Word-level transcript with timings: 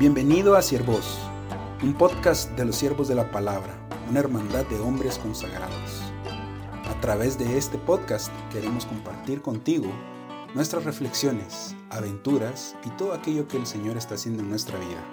Bienvenido 0.00 0.56
a 0.56 0.62
Siervos, 0.62 1.18
un 1.82 1.92
podcast 1.92 2.52
de 2.52 2.64
los 2.64 2.76
siervos 2.76 3.06
de 3.06 3.14
la 3.14 3.30
palabra, 3.30 3.86
una 4.08 4.20
hermandad 4.20 4.64
de 4.64 4.80
hombres 4.80 5.18
consagrados. 5.18 6.00
A 6.86 6.98
través 7.02 7.38
de 7.38 7.58
este 7.58 7.76
podcast 7.76 8.32
queremos 8.50 8.86
compartir 8.86 9.42
contigo 9.42 9.92
nuestras 10.54 10.84
reflexiones, 10.84 11.76
aventuras 11.90 12.78
y 12.86 12.96
todo 12.96 13.12
aquello 13.12 13.46
que 13.46 13.58
el 13.58 13.66
Señor 13.66 13.98
está 13.98 14.14
haciendo 14.14 14.42
en 14.42 14.48
nuestra 14.48 14.78
vida. 14.78 15.04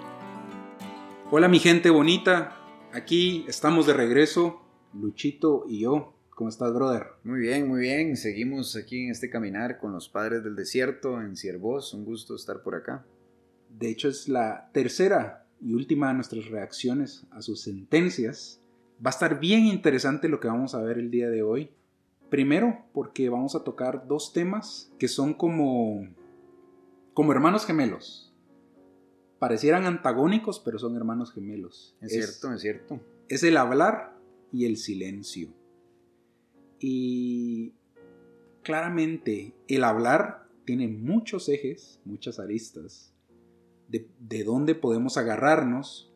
Hola 1.30 1.48
mi 1.48 1.58
gente 1.58 1.90
bonita, 1.90 2.56
aquí 2.94 3.44
estamos 3.46 3.86
de 3.86 3.92
regreso, 3.92 4.62
Luchito 4.94 5.66
y 5.68 5.80
yo. 5.80 6.14
¿Cómo 6.30 6.48
estás, 6.48 6.72
brother? 6.72 7.08
Muy 7.24 7.40
bien, 7.40 7.68
muy 7.68 7.80
bien. 7.80 8.16
Seguimos 8.16 8.74
aquí 8.74 9.04
en 9.04 9.10
este 9.10 9.28
caminar 9.28 9.80
con 9.80 9.92
los 9.92 10.08
padres 10.08 10.42
del 10.42 10.56
desierto 10.56 11.20
en 11.20 11.36
Siervos. 11.36 11.92
Un 11.92 12.06
gusto 12.06 12.34
estar 12.34 12.62
por 12.62 12.74
acá. 12.74 13.04
De 13.78 13.90
hecho, 13.90 14.08
es 14.08 14.28
la 14.28 14.70
tercera 14.72 15.46
y 15.60 15.74
última 15.74 16.08
de 16.08 16.14
nuestras 16.14 16.46
reacciones 16.46 17.26
a 17.30 17.42
sus 17.42 17.62
sentencias. 17.62 18.60
Va 19.04 19.10
a 19.10 19.14
estar 19.14 19.38
bien 19.38 19.66
interesante 19.66 20.28
lo 20.28 20.40
que 20.40 20.48
vamos 20.48 20.74
a 20.74 20.82
ver 20.82 20.98
el 20.98 21.12
día 21.12 21.30
de 21.30 21.42
hoy. 21.42 21.70
Primero, 22.28 22.84
porque 22.92 23.28
vamos 23.28 23.54
a 23.54 23.62
tocar 23.62 24.08
dos 24.08 24.32
temas 24.32 24.90
que 24.98 25.06
son 25.06 25.32
como, 25.32 26.08
como 27.14 27.30
hermanos 27.30 27.66
gemelos. 27.66 28.34
Parecieran 29.38 29.86
antagónicos, 29.86 30.58
pero 30.58 30.80
son 30.80 30.96
hermanos 30.96 31.32
gemelos. 31.32 31.96
Es, 32.00 32.12
cierto, 32.12 32.52
es 32.52 32.60
cierto. 32.60 33.00
Es 33.28 33.44
el 33.44 33.56
hablar 33.56 34.18
y 34.52 34.64
el 34.64 34.76
silencio. 34.76 35.50
Y 36.80 37.74
claramente 38.64 39.54
el 39.68 39.84
hablar 39.84 40.48
tiene 40.64 40.88
muchos 40.88 41.48
ejes, 41.48 42.00
muchas 42.04 42.40
aristas 42.40 43.14
de, 43.88 44.44
dónde 44.44 44.74
podemos 44.74 45.16
agarrarnos. 45.16 46.12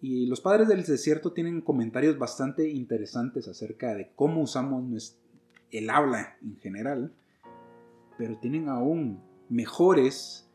Y 0.00 0.26
los 0.26 0.40
padres 0.40 0.66
del 0.66 0.82
desierto 0.82 1.32
tienen 1.32 1.60
comentarios 1.60 2.18
bastante 2.18 2.68
interesantes 2.68 3.46
acerca 3.46 3.94
de 3.94 4.10
cómo 4.16 4.42
usamos 4.42 5.16
el 5.70 5.90
habla 5.90 6.36
en 6.42 6.56
general, 6.56 7.12
pero 8.18 8.36
tienen 8.38 8.68
aún 8.68 9.22
mejores 9.48 10.48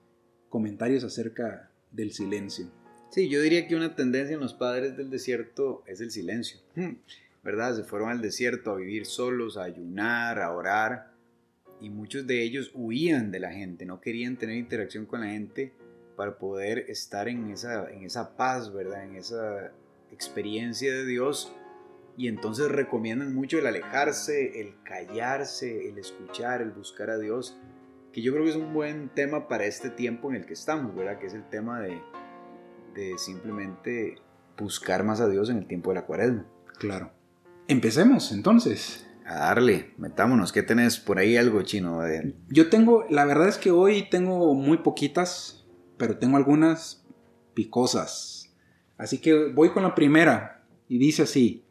comentarios 0.49 1.03
acerca 1.03 1.71
del 1.91 2.11
silencio. 2.11 2.67
Sí, 3.09 3.29
yo 3.29 3.41
diría 3.41 3.67
que 3.67 3.75
una 3.75 3.95
tendencia 3.95 4.33
en 4.33 4.41
los 4.41 4.53
padres 4.53 4.97
del 4.97 5.09
desierto 5.09 5.81
es 5.87 6.01
el 6.01 6.11
silencio, 6.11 6.59
hmm. 6.75 6.97
¿verdad? 7.41 7.75
Se 7.77 7.83
fueron 7.83 8.09
al 8.09 8.21
desierto 8.21 8.71
a 8.71 8.75
vivir 8.75 9.05
solos, 9.05 9.55
a 9.55 9.63
ayunar, 9.63 10.41
a 10.41 10.51
orar, 10.51 11.13
y 11.79 11.89
muchos 11.89 12.27
de 12.27 12.43
ellos 12.43 12.71
huían 12.73 13.31
de 13.31 13.39
la 13.39 13.53
gente, 13.53 13.85
no 13.85 14.01
querían 14.01 14.35
tener 14.35 14.57
interacción 14.57 15.05
con 15.05 15.21
la 15.21 15.27
gente 15.27 15.73
para 16.17 16.39
poder 16.39 16.79
estar 16.89 17.29
en 17.29 17.51
esa, 17.51 17.89
en 17.91 18.03
esa 18.03 18.35
paz, 18.35 18.73
¿verdad? 18.73 19.05
En 19.05 19.15
esa 19.15 19.71
experiencia 20.11 20.91
de 20.91 21.05
Dios. 21.05 21.53
Y 22.17 22.27
entonces 22.27 22.69
recomiendan 22.69 23.35
mucho 23.35 23.59
el 23.59 23.67
alejarse, 23.67 24.59
el 24.59 24.73
callarse, 24.83 25.87
el 25.87 25.99
escuchar, 25.99 26.63
el 26.63 26.71
buscar 26.71 27.11
a 27.11 27.19
Dios, 27.19 27.59
que 28.11 28.23
yo 28.23 28.33
creo 28.33 28.43
que 28.43 28.49
es 28.49 28.55
un 28.55 28.73
buen 28.73 29.09
tema 29.09 29.47
para 29.47 29.65
este 29.65 29.91
tiempo 29.91 30.29
en 30.29 30.37
el 30.37 30.45
que 30.47 30.53
estamos, 30.53 30.95
¿verdad? 30.95 31.19
Que 31.19 31.27
es 31.27 31.35
el 31.35 31.47
tema 31.47 31.79
de, 31.79 32.01
de 32.95 33.15
simplemente 33.19 34.15
buscar 34.57 35.03
más 35.03 35.21
a 35.21 35.29
Dios 35.29 35.51
en 35.51 35.57
el 35.57 35.67
tiempo 35.67 35.91
de 35.91 35.95
la 35.95 36.05
cuaresma. 36.07 36.47
Claro. 36.79 37.11
Empecemos 37.67 38.31
entonces. 38.31 39.03
A 39.23 39.39
darle, 39.39 39.93
metámonos. 39.97 40.53
¿Qué 40.53 40.63
tenés 40.63 40.99
por 40.99 41.19
ahí 41.19 41.35
algo 41.35 41.61
chino? 41.61 41.99
Yo 42.47 42.69
tengo, 42.69 43.05
la 43.09 43.25
verdad 43.25 43.49
es 43.49 43.57
que 43.57 43.71
hoy 43.71 44.09
tengo 44.09 44.55
muy 44.55 44.77
poquitas 44.77 45.66
pero 45.97 46.17
tengo 46.17 46.37
algunas 46.37 47.05
picosas. 47.53 48.53
Así 48.97 49.19
que 49.19 49.51
voy 49.51 49.69
con 49.69 49.83
la 49.83 49.95
primera 49.95 50.65
y 50.87 50.97
dice 50.97 51.23
así, 51.23 51.65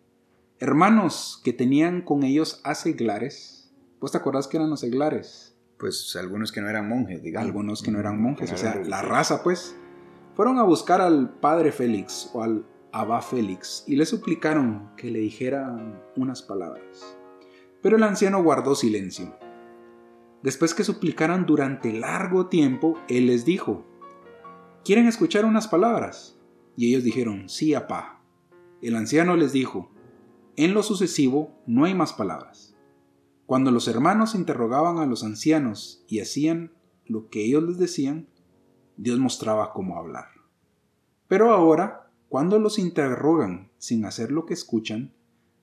hermanos 0.58 1.41
que 1.44 1.52
tenían 1.52 2.02
con 2.02 2.22
ellos 2.22 2.60
a 2.64 2.75
seglares, 2.75 3.72
¿vos 4.00 4.12
te 4.12 4.19
acordás 4.19 4.47
que 4.47 4.56
eran 4.56 4.70
los 4.70 4.81
seglares? 4.81 5.56
Pues 5.78 6.16
algunos 6.16 6.53
que 6.53 6.60
no 6.60 6.69
eran 6.69 6.88
monjes, 6.88 7.22
digamos. 7.22 7.47
Algunos 7.47 7.82
que 7.82 7.91
no 7.91 8.00
eran 8.00 8.20
monjes, 8.20 8.53
o 8.53 8.56
sea, 8.56 8.76
la 8.84 9.03
raza 9.03 9.42
pues. 9.42 9.76
Fueron 10.34 10.59
a 10.59 10.62
buscar 10.62 11.00
al 11.00 11.31
padre 11.31 11.72
Félix 11.72 12.31
o 12.32 12.42
al 12.42 12.66
abba 12.92 13.20
Félix 13.20 13.84
y 13.86 13.97
le 13.97 14.06
suplicaron 14.06 14.91
que 14.97 15.10
le 15.10 15.19
dijeran 15.19 16.03
unas 16.16 16.42
palabras. 16.42 17.16
Pero 17.82 17.97
el 17.97 18.03
anciano 18.03 18.42
guardó 18.42 18.75
silencio. 18.75 19.36
Después 20.42 20.75
que 20.75 20.84
suplicaran 20.84 21.47
durante 21.47 21.92
largo 21.92 22.47
tiempo, 22.47 22.98
él 23.09 23.26
les 23.26 23.44
dijo, 23.44 23.84
¿Quieren 24.86 25.08
escuchar 25.08 25.44
unas 25.44 25.66
palabras? 25.66 26.38
Y 26.76 26.86
ellos 26.86 27.02
dijeron, 27.02 27.48
sí, 27.48 27.74
apá. 27.74 28.22
El 28.80 28.94
anciano 28.94 29.34
les 29.34 29.50
dijo, 29.50 29.91
en 30.54 30.74
lo 30.74 30.84
sucesivo 30.84 31.60
no 31.66 31.86
hay 31.86 31.94
más 31.94 32.12
palabras. 32.12 32.76
Cuando 33.47 33.72
los 33.72 33.88
hermanos 33.88 34.36
interrogaban 34.36 34.98
a 34.98 35.06
los 35.06 35.24
ancianos 35.24 36.04
y 36.06 36.20
hacían 36.20 36.72
lo 37.04 37.30
que 37.30 37.44
ellos 37.44 37.64
les 37.64 37.78
decían, 37.78 38.28
Dios 38.97 39.19
mostraba 39.19 39.72
cómo 39.72 39.98
hablar. 39.98 40.26
Pero 41.26 41.50
ahora, 41.50 42.12
cuando 42.28 42.60
los 42.60 42.78
interrogan 42.78 43.72
sin 43.78 44.04
hacer 44.04 44.30
lo 44.30 44.47
que 44.47 44.54
escuchan, 44.54 45.12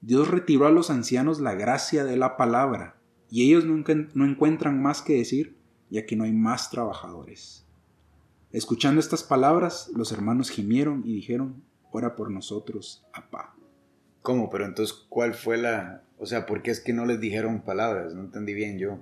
Dios 0.01 0.27
retiró 0.27 0.67
a 0.67 0.71
los 0.71 0.89
ancianos 0.89 1.39
la 1.39 1.53
gracia 1.53 2.03
de 2.03 2.17
la 2.17 2.35
palabra, 2.35 2.99
y 3.29 3.45
ellos 3.45 3.63
nunca, 3.63 3.95
no 4.15 4.25
encuentran 4.25 4.81
más 4.81 5.01
que 5.01 5.13
decir, 5.13 5.55
ya 5.89 6.05
que 6.05 6.17
no 6.17 6.25
hay 6.25 6.33
más 6.33 6.69
trabajadores. 6.71 7.63
Escuchando 8.53 8.99
estas 8.99 9.23
palabras, 9.23 9.89
los 9.95 10.11
hermanos 10.11 10.51
gimieron 10.51 11.01
y 11.05 11.15
dijeron, 11.15 11.63
ora 11.91 12.15
por 12.15 12.29
nosotros, 12.29 13.03
apá. 13.11 13.55
¿Cómo? 14.21 14.51
Pero 14.51 14.65
entonces, 14.65 14.95
¿cuál 15.09 15.33
fue 15.33 15.57
la... 15.57 16.03
O 16.19 16.27
sea, 16.27 16.45
¿por 16.45 16.61
qué 16.61 16.69
es 16.69 16.79
que 16.79 16.93
no 16.93 17.07
les 17.07 17.19
dijeron 17.19 17.63
palabras? 17.63 18.13
No 18.13 18.21
entendí 18.21 18.53
bien 18.53 18.77
yo. 18.77 18.99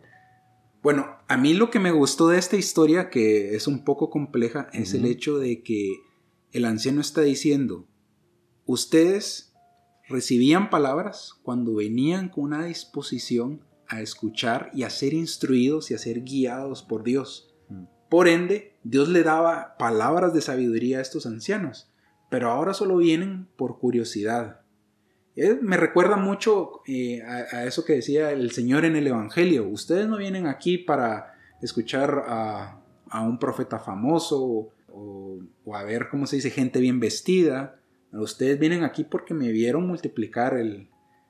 Bueno, 0.82 1.18
a 1.28 1.36
mí 1.36 1.54
lo 1.54 1.70
que 1.70 1.80
me 1.80 1.92
gustó 1.92 2.30
de 2.30 2.40
esta 2.40 2.56
historia, 2.56 3.10
que 3.10 3.54
es 3.54 3.68
un 3.68 3.84
poco 3.84 4.10
compleja, 4.10 4.70
es 4.72 4.94
el 4.94 5.06
hecho 5.06 5.38
de 5.38 5.62
que 5.62 6.02
el 6.54 6.64
anciano 6.64 7.02
está 7.02 7.22
diciendo, 7.22 7.86
ustedes 8.66 9.54
recibían 10.08 10.70
palabras 10.70 11.34
cuando 11.44 11.76
venían 11.76 12.30
con 12.30 12.46
una 12.46 12.66
disposición 12.66 13.66
a 13.88 14.02
escuchar 14.02 14.72
y 14.74 14.84
a 14.84 14.90
ser 14.90 15.14
instruidos 15.14 15.92
y 15.92 15.94
a 15.94 15.98
ser 15.98 16.22
guiados 16.22 16.82
por 16.84 17.04
Dios. 17.04 17.51
Por 18.12 18.28
ende, 18.28 18.74
Dios 18.84 19.08
le 19.08 19.24
daba 19.24 19.78
palabras 19.78 20.34
de 20.34 20.42
sabiduría 20.42 20.98
a 20.98 21.02
estos 21.02 21.26
ancianos, 21.26 21.90
pero 22.30 22.52
ahora 22.52 22.74
solo 22.74 22.98
vienen 22.98 23.48
por 23.56 23.80
curiosidad. 23.80 24.60
Eh, 25.38 25.58
me 25.62 25.78
recuerda 25.78 26.18
mucho 26.18 26.82
eh, 26.88 27.22
a, 27.24 27.64
eso 27.64 27.86
que 27.86 27.94
decía 27.94 28.32
el 28.34 28.52
Señor 28.52 28.84
en 28.84 28.98
el 28.98 29.08
Evangelio. 29.08 29.66
Ustedes 29.66 30.10
no 30.10 30.18
vienen 30.18 30.46
aquí 30.46 30.78
para 30.78 31.36
escuchar 31.62 32.26
a, 32.28 32.82
un 33.14 33.40
profeta 33.40 33.80
famoso 33.80 34.74
o, 34.90 35.40
a 35.74 35.84
ver, 35.84 36.10
¿cómo 36.10 36.28
se 36.28 36.36
dice?, 36.36 36.50
gente 36.50 36.82
bien 36.82 37.00
vestida. 37.00 37.80
Ustedes 38.12 38.60
vienen 38.60 38.84
aquí 38.84 39.06
porque 39.06 39.34
me 39.34 39.54
vieron 39.54 39.88
multiplicar 39.88 40.62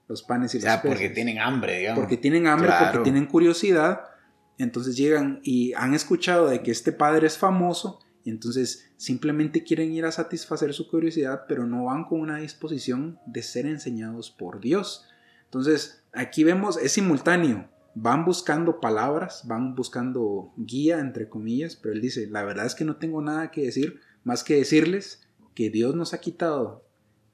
los 0.07 0.23
panes 0.23 0.55
y 0.55 0.57
los 0.57 0.65
peces. 0.77 0.81
porque 0.89 1.09
tienen 1.09 1.37
hambre, 1.37 1.77
digamos. 1.77 1.99
Porque 1.99 2.17
tienen 2.17 2.47
hambre, 2.47 2.71
porque 2.79 3.03
tienen 3.03 3.27
curiosidad 3.27 4.10
entonces 4.57 4.95
llegan 4.95 5.39
y 5.43 5.73
han 5.73 5.93
escuchado 5.93 6.47
de 6.47 6.61
que 6.61 6.71
este 6.71 6.91
padre 6.91 7.27
es 7.27 7.37
famoso 7.37 7.99
entonces 8.25 8.89
simplemente 8.97 9.63
quieren 9.63 9.91
ir 9.93 10.05
a 10.05 10.11
satisfacer 10.11 10.73
su 10.73 10.89
curiosidad, 10.89 11.45
pero 11.47 11.65
no 11.65 11.85
van 11.85 12.05
con 12.05 12.19
una 12.19 12.37
disposición 12.37 13.19
de 13.25 13.41
ser 13.41 13.65
enseñados 13.65 14.31
por 14.31 14.59
Dios. 14.61 15.05
Entonces 15.45 16.03
aquí 16.13 16.43
vemos, 16.43 16.77
es 16.77 16.91
simultáneo, 16.91 17.69
van 17.95 18.25
buscando 18.25 18.79
palabras, 18.79 19.43
van 19.47 19.75
buscando 19.75 20.53
guía, 20.57 20.99
entre 20.99 21.29
comillas, 21.29 21.75
pero 21.75 21.93
él 21.93 22.01
dice, 22.01 22.27
la 22.27 22.43
verdad 22.43 22.65
es 22.65 22.75
que 22.75 22.85
no 22.85 22.97
tengo 22.97 23.21
nada 23.21 23.51
que 23.51 23.63
decir 23.63 23.99
más 24.23 24.43
que 24.43 24.55
decirles 24.55 25.27
que 25.55 25.69
Dios 25.69 25.95
nos 25.95 26.13
ha 26.13 26.21
quitado 26.21 26.85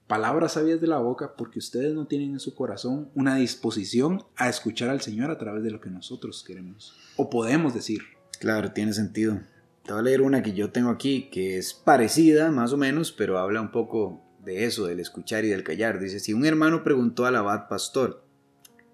palabras 0.07 0.53
sabias 0.53 0.79
de 0.81 0.87
la 0.87 0.99
boca 0.99 1.35
porque 1.35 1.59
ustedes 1.59 1.93
no 1.93 2.07
tienen 2.07 2.31
en 2.31 2.39
su 2.39 2.55
corazón 2.55 3.09
una 3.13 3.35
disposición 3.35 4.23
a 4.37 4.49
escuchar 4.49 4.89
al 4.89 5.01
Señor 5.01 5.29
a 5.29 5.37
través 5.37 5.63
de 5.63 5.71
lo 5.71 5.81
que 5.81 5.89
nosotros 5.89 6.43
queremos 6.47 6.95
o 7.17 7.29
podemos 7.29 7.73
decir. 7.73 8.01
Claro, 8.39 8.71
tiene 8.71 8.93
sentido. 8.93 9.39
Te 9.83 9.91
voy 9.91 9.99
a 9.99 10.03
leer 10.03 10.21
una 10.21 10.43
que 10.43 10.53
yo 10.53 10.71
tengo 10.71 10.89
aquí 10.89 11.29
que 11.29 11.57
es 11.57 11.73
parecida 11.73 12.51
más 12.51 12.73
o 12.73 12.77
menos, 12.77 13.11
pero 13.11 13.37
habla 13.37 13.61
un 13.61 13.71
poco 13.71 14.23
de 14.43 14.65
eso, 14.65 14.85
del 14.85 14.99
escuchar 14.99 15.43
y 15.45 15.49
del 15.49 15.63
callar. 15.63 15.99
Dice, 15.99 16.19
si 16.19 16.33
un 16.33 16.45
hermano 16.45 16.83
preguntó 16.83 17.25
al 17.25 17.35
abad 17.35 17.67
pastor, 17.67 18.23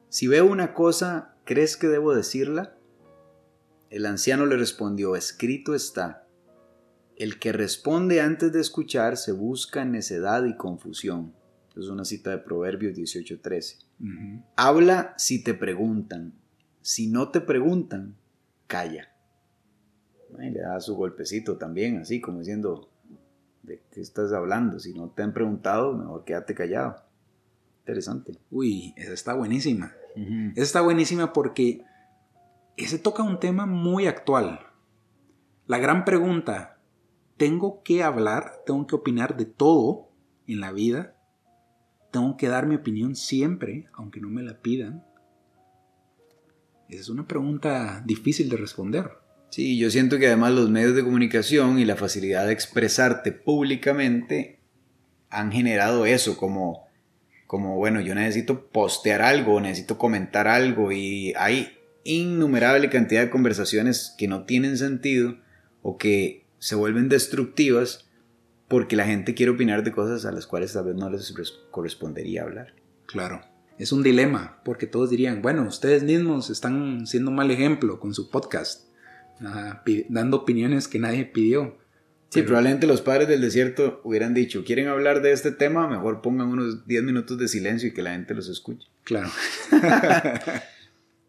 si 0.09 0.27
veo 0.27 0.45
una 0.45 0.74
cosa, 0.74 1.36
¿crees 1.45 1.77
que 1.77 1.88
debo 1.88 2.13
decirla? 2.13 2.75
El 3.89 4.06
anciano 4.06 4.45
le 4.45 4.57
respondió, 4.57 5.16
escrito 5.16 5.75
está 5.75 6.23
el 7.18 7.39
que 7.39 7.51
responde 7.51 8.21
antes 8.21 8.51
de 8.51 8.62
escuchar 8.62 9.18
se 9.18 9.31
busca 9.31 9.86
necedad 9.86 10.45
y 10.45 10.56
confusión. 10.56 11.33
Es 11.75 11.88
una 11.88 12.06
cita 12.06 12.31
de 12.31 12.38
Proverbios 12.39 12.95
18:13. 12.95 13.77
Habla 14.56 15.13
si 15.18 15.44
te 15.44 15.54
preguntan. 15.54 16.33
Si 16.81 17.07
no 17.07 17.30
te 17.30 17.39
preguntan, 17.42 18.15
calla. 18.68 19.10
le 20.38 20.60
da 20.60 20.80
su 20.81 20.95
golpecito 20.95 21.57
también, 21.57 22.00
así 22.00 22.19
como 22.19 22.39
diciendo, 22.39 22.89
¿De 23.63 23.81
qué 23.92 24.01
estás 24.01 24.33
hablando? 24.33 24.77
Si 24.77 24.94
no 24.94 25.09
te 25.09 25.24
han 25.24 25.33
preguntado, 25.33 25.94
mejor 25.94 26.25
quédate 26.25 26.54
callado. 26.54 27.01
Interesante. 27.80 28.38
Uy, 28.51 28.94
esa 28.98 29.13
está 29.13 29.33
buenísima. 29.33 29.94
Esa 30.16 30.62
está 30.62 30.81
buenísima 30.81 31.31
porque 31.31 31.83
ese 32.75 33.00
toca 33.00 33.24
un 33.24 33.39
tema 33.39 33.66
muy 33.66 34.06
actual. 34.06 34.59
La 35.66 35.77
gran 35.77 36.04
pregunta, 36.04 36.73
¿tengo 37.38 37.83
que 37.83 38.03
hablar? 38.03 38.63
¿Tengo 38.65 38.88
que 38.88 38.95
opinar 38.95 39.38
de 39.38 39.45
todo 39.45 40.09
en 40.47 40.59
la 40.59 40.71
vida? 40.71 41.15
¿Tengo 42.12 42.38
que 42.38 42.47
dar 42.47 42.68
mi 42.68 42.75
opinión 42.75 43.15
siempre, 43.15 43.88
aunque 43.94 44.21
no 44.21 44.30
me 44.30 44.44
la 44.44 44.62
pidan? 44.62 45.03
Esa 46.89 47.01
es 47.01 47.09
una 47.09 47.27
pregunta 47.27 48.03
difícil 48.06 48.50
de 48.50 48.57
responder. 48.57 49.12
Sí, 49.50 49.77
yo 49.77 49.89
siento 49.89 50.18
que 50.18 50.27
además 50.27 50.53
los 50.53 50.69
medios 50.69 50.95
de 50.95 51.03
comunicación 51.03 51.80
y 51.80 51.85
la 51.85 51.95
facilidad 51.95 52.47
de 52.47 52.53
expresarte 52.53 53.31
públicamente 53.31 54.59
han 55.30 55.51
generado 55.51 56.06
eso, 56.06 56.38
como, 56.38 56.88
como 57.47 57.75
bueno, 57.77 58.01
yo 58.01 58.15
necesito 58.15 58.68
postear 58.68 59.21
algo, 59.21 59.59
necesito 59.62 59.97
comentar 59.97 60.47
algo 60.47 60.91
y 60.91 61.33
hay 61.38 61.77
innumerable 62.03 62.89
cantidad 62.89 63.21
de 63.21 63.30
conversaciones 63.30 64.15
que 64.18 64.27
no 64.27 64.45
tienen 64.45 64.77
sentido 64.77 65.38
o 65.81 65.97
que 65.97 66.43
se 66.63 66.75
vuelven 66.75 67.10
destructivas 67.10 68.10
porque 68.68 68.95
la 68.95 69.06
gente 69.06 69.33
quiere 69.33 69.51
opinar 69.51 69.83
de 69.83 69.92
cosas 69.92 70.25
a 70.25 70.31
las 70.31 70.48
cuales 70.48 70.74
tal 70.74 70.86
vez 70.86 70.95
no 70.95 71.10
les 71.10 71.33
correspondería 71.71 72.44
hablar. 72.44 72.74
Claro 73.06 73.54
es 73.77 73.92
un 73.92 74.04
dilema, 74.04 74.62
porque 74.63 74.88
todos 74.88 75.10
dirían, 75.10 75.42
bueno, 75.42 75.63
ustedes 75.63 76.04
mismos 76.04 76.50
están 76.50 77.07
siendo 77.07 77.31
un 77.31 77.36
mal 77.36 77.51
ejemplo 77.51 78.00
con 78.00 78.13
su 78.13 78.30
podcast, 78.30 78.88
dando 80.10 80.38
opiniones 80.38 80.88
que 80.88 81.00
nadie 81.00 81.25
pidió. 81.25 81.77
Sí, 82.30 82.42
probablemente 82.42 82.88
los 82.88 83.01
padres 83.01 83.27
del 83.27 83.42
desierto 83.42 84.01
hubieran 84.04 84.33
dicho, 84.33 84.63
quieren 84.63 84.88
hablar 84.88 85.21
de 85.21 85.33
este 85.33 85.51
tema, 85.51 85.88
mejor 85.88 86.21
pongan 86.21 86.48
unos 86.48 86.88
10 86.88 87.04
minutos 87.04 87.38
de 87.38 87.48
silencio 87.48 87.89
y 87.89 87.94
que 87.94 88.01
la 88.01 88.12
gente 88.12 88.33
los 88.33 88.48
escuche. 88.48 88.88
Claro. 89.04 89.30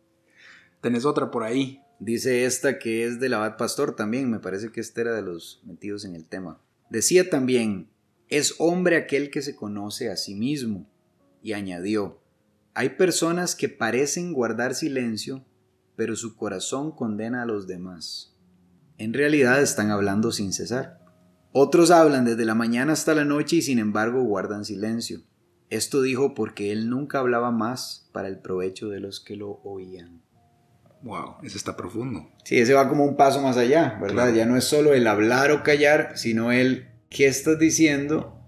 Tenés 0.81 1.05
otra 1.05 1.31
por 1.31 1.43
ahí. 1.43 1.81
Dice 2.05 2.45
esta 2.45 2.79
que 2.79 3.07
es 3.07 3.19
del 3.19 3.33
abad 3.33 3.57
pastor 3.57 3.97
también, 3.97 4.31
me 4.31 4.39
parece 4.39 4.71
que 4.71 4.83
este 4.83 5.01
era 5.01 5.15
de 5.15 5.23
los 5.23 5.63
metidos 5.65 6.05
en 6.05 6.15
el 6.15 6.27
tema. 6.27 6.61
Decía 6.91 7.31
también, 7.31 7.89
es 8.29 8.57
hombre 8.59 8.97
aquel 8.97 9.31
que 9.31 9.41
se 9.41 9.57
conoce 9.57 10.11
a 10.11 10.19
sí 10.19 10.35
mismo. 10.35 10.87
Y 11.43 11.55
añadió, 11.55 12.21
hay 12.75 12.91
personas 12.91 13.57
que 13.57 13.71
parecen 13.71 14.35
guardar 14.35 14.75
silencio, 14.75 15.47
pero 15.97 16.15
su 16.15 16.37
corazón 16.37 16.93
condena 16.93 17.43
a 17.43 17.47
los 17.47 17.67
demás. 17.67 18.37
En 18.99 19.15
realidad 19.15 19.63
están 19.63 19.91
hablando 19.91 20.31
sin 20.31 20.53
cesar. 20.53 21.01
Otros 21.53 21.91
hablan 21.91 22.27
desde 22.27 22.45
la 22.45 22.55
mañana 22.55 22.93
hasta 22.93 23.15
la 23.15 23.25
noche 23.25 23.57
y 23.57 23.63
sin 23.63 23.79
embargo 23.79 24.23
guardan 24.25 24.67
silencio. 24.67 25.23
Esto 25.71 26.03
dijo 26.03 26.35
porque 26.35 26.71
él 26.71 26.91
nunca 26.91 27.21
hablaba 27.21 27.51
más 27.51 28.11
para 28.13 28.29
el 28.29 28.41
provecho 28.41 28.91
de 28.91 29.01
los 29.01 29.21
que 29.21 29.37
lo 29.37 29.63
oían. 29.65 30.23
Wow, 31.05 31.37
eso 31.43 31.57
está 31.57 31.77
profundo. 31.77 32.29
Sí, 32.45 32.59
ese 32.59 32.75
va 32.75 32.89
como 32.89 33.05
un 33.05 33.17
paso 33.17 33.41
más 33.41 33.57
allá, 33.57 33.99
¿verdad? 34.01 34.35
Ya 34.35 34.47
no 34.47 34.57
es 34.57 34.65
solo 34.65 34.93
el 34.93 35.07
hablar 35.07 35.53
o 35.53 35.63
callar, 35.63 36.13
sino 36.17 36.51
el 36.51 36.89
qué 37.09 37.27
estás 37.27 37.59
diciendo 37.59 38.41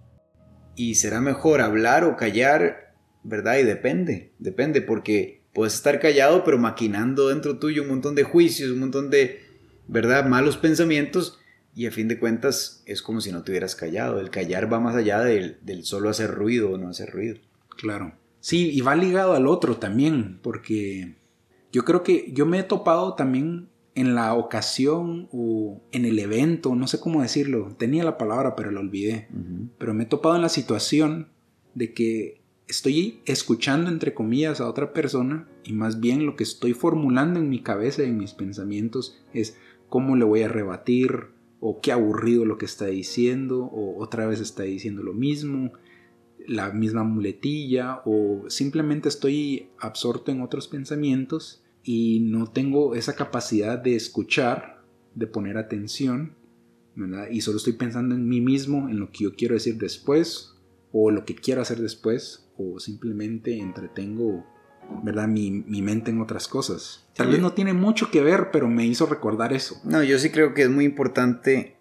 y 0.74 0.96
será 0.96 1.20
mejor 1.20 1.60
hablar 1.60 2.04
o 2.04 2.16
callar 2.16 2.86
¿verdad? 3.26 3.58
Y 3.58 3.64
depende, 3.64 4.32
depende, 4.38 4.80
porque 4.80 5.42
puedes 5.52 5.74
estar 5.74 5.98
callado, 6.00 6.44
pero 6.44 6.58
maquinando 6.58 7.28
dentro 7.28 7.58
tuyo 7.58 7.82
un 7.82 7.88
montón 7.88 8.14
de 8.14 8.22
juicios, 8.22 8.70
un 8.70 8.80
montón 8.80 9.10
de, 9.10 9.40
¿verdad? 9.88 10.26
Malos 10.26 10.56
pensamientos, 10.56 11.38
y 11.74 11.86
a 11.86 11.90
fin 11.90 12.08
de 12.08 12.18
cuentas 12.18 12.82
es 12.86 13.02
como 13.02 13.20
si 13.20 13.32
no 13.32 13.42
te 13.42 13.50
hubieras 13.50 13.74
callado. 13.74 14.20
El 14.20 14.30
callar 14.30 14.72
va 14.72 14.80
más 14.80 14.94
allá 14.94 15.20
del, 15.20 15.58
del 15.62 15.84
solo 15.84 16.08
hacer 16.08 16.30
ruido 16.30 16.70
o 16.70 16.78
no 16.78 16.88
hacer 16.88 17.10
ruido. 17.10 17.36
Claro. 17.76 18.14
Sí, 18.40 18.70
y 18.70 18.80
va 18.80 18.94
ligado 18.94 19.34
al 19.34 19.46
otro 19.46 19.76
también, 19.76 20.38
porque 20.40 21.16
yo 21.76 21.84
creo 21.84 22.02
que 22.02 22.32
yo 22.32 22.46
me 22.46 22.58
he 22.58 22.62
topado 22.62 23.12
también 23.17 23.69
en 23.94 24.14
la 24.14 24.32
ocasión 24.32 25.28
o 25.31 25.82
en 25.93 26.06
el 26.06 26.19
evento, 26.19 26.75
no 26.75 26.87
sé 26.87 26.99
cómo 26.99 27.20
decirlo, 27.20 27.76
tenía 27.76 28.02
la 28.02 28.17
palabra 28.17 28.56
pero 28.56 28.70
la 28.70 28.81
olvidé, 28.81 29.28
pero 29.76 29.93
me 29.93 30.05
he 30.05 30.06
topado 30.06 30.37
en 30.37 30.40
la 30.40 30.49
situación 30.49 31.28
de 31.75 31.93
que 31.93 32.40
estoy 32.67 33.20
escuchando 33.26 33.90
entre 33.90 34.14
comillas 34.14 34.62
a 34.62 34.70
otra 34.70 34.94
persona 34.94 35.50
y 35.64 35.75
más 35.75 36.00
bien 36.00 36.25
lo 36.25 36.34
que 36.34 36.44
estoy 36.44 36.73
formulando 36.73 37.40
en 37.40 37.50
mi 37.50 37.62
cabeza 37.62 38.02
y 38.02 38.06
en 38.06 38.17
mis 38.17 38.32
pensamientos 38.32 39.23
es 39.34 39.58
cómo 39.90 40.17
le 40.17 40.25
voy 40.25 40.44
a 40.44 40.49
rebatir 40.49 41.26
o 41.61 41.82
qué 41.82 41.93
aburrido 41.93 42.46
lo 42.46 42.56
que 42.56 42.64
está 42.64 42.87
diciendo 42.87 43.64
o 43.64 44.02
otra 44.02 44.26
vez 44.26 44.40
está 44.40 44.62
diciendo 44.62 45.02
lo 45.02 45.12
mismo, 45.12 45.73
la 46.46 46.70
misma 46.70 47.05
muletilla 47.05 48.00
o 48.06 48.49
simplemente 48.49 49.11
estoy 49.11 49.69
absorto 49.78 50.32
en 50.32 50.40
otros 50.40 50.69
pensamientos 50.69 51.62
y 51.88 52.18
no 52.18 52.48
tengo 52.48 52.96
esa 52.96 53.14
capacidad 53.14 53.78
de 53.78 53.94
escuchar, 53.94 54.82
de 55.14 55.28
poner 55.28 55.56
atención, 55.56 56.34
Y 57.30 57.42
solo 57.42 57.58
estoy 57.58 57.74
pensando 57.74 58.14
en 58.14 58.28
mí 58.28 58.40
mismo, 58.40 58.88
en 58.88 58.98
lo 58.98 59.12
que 59.12 59.24
yo 59.24 59.36
quiero 59.36 59.54
decir 59.54 59.76
después 59.76 60.54
o 60.92 61.10
lo 61.10 61.24
que 61.24 61.36
quiero 61.36 61.62
hacer 61.62 61.78
después 61.78 62.48
o 62.56 62.80
simplemente 62.80 63.58
entretengo 63.58 64.44
¿verdad? 65.02 65.28
Mi, 65.28 65.50
mente 65.82 66.10
en 66.10 66.20
otras 66.20 66.48
cosas. 66.48 67.06
Tal 67.14 67.28
vez 67.28 67.40
no 67.40 67.52
tiene 67.52 67.72
mucho 67.72 68.10
que 68.10 68.20
ver, 68.20 68.50
pero 68.50 68.68
me 68.68 68.86
hizo 68.86 69.06
recordar 69.06 69.52
eso. 69.52 69.80
No, 69.84 70.02
yo 70.02 70.18
sí 70.18 70.30
creo 70.30 70.54
que 70.54 70.62
es 70.62 70.70
muy 70.70 70.84
importante, 70.84 71.76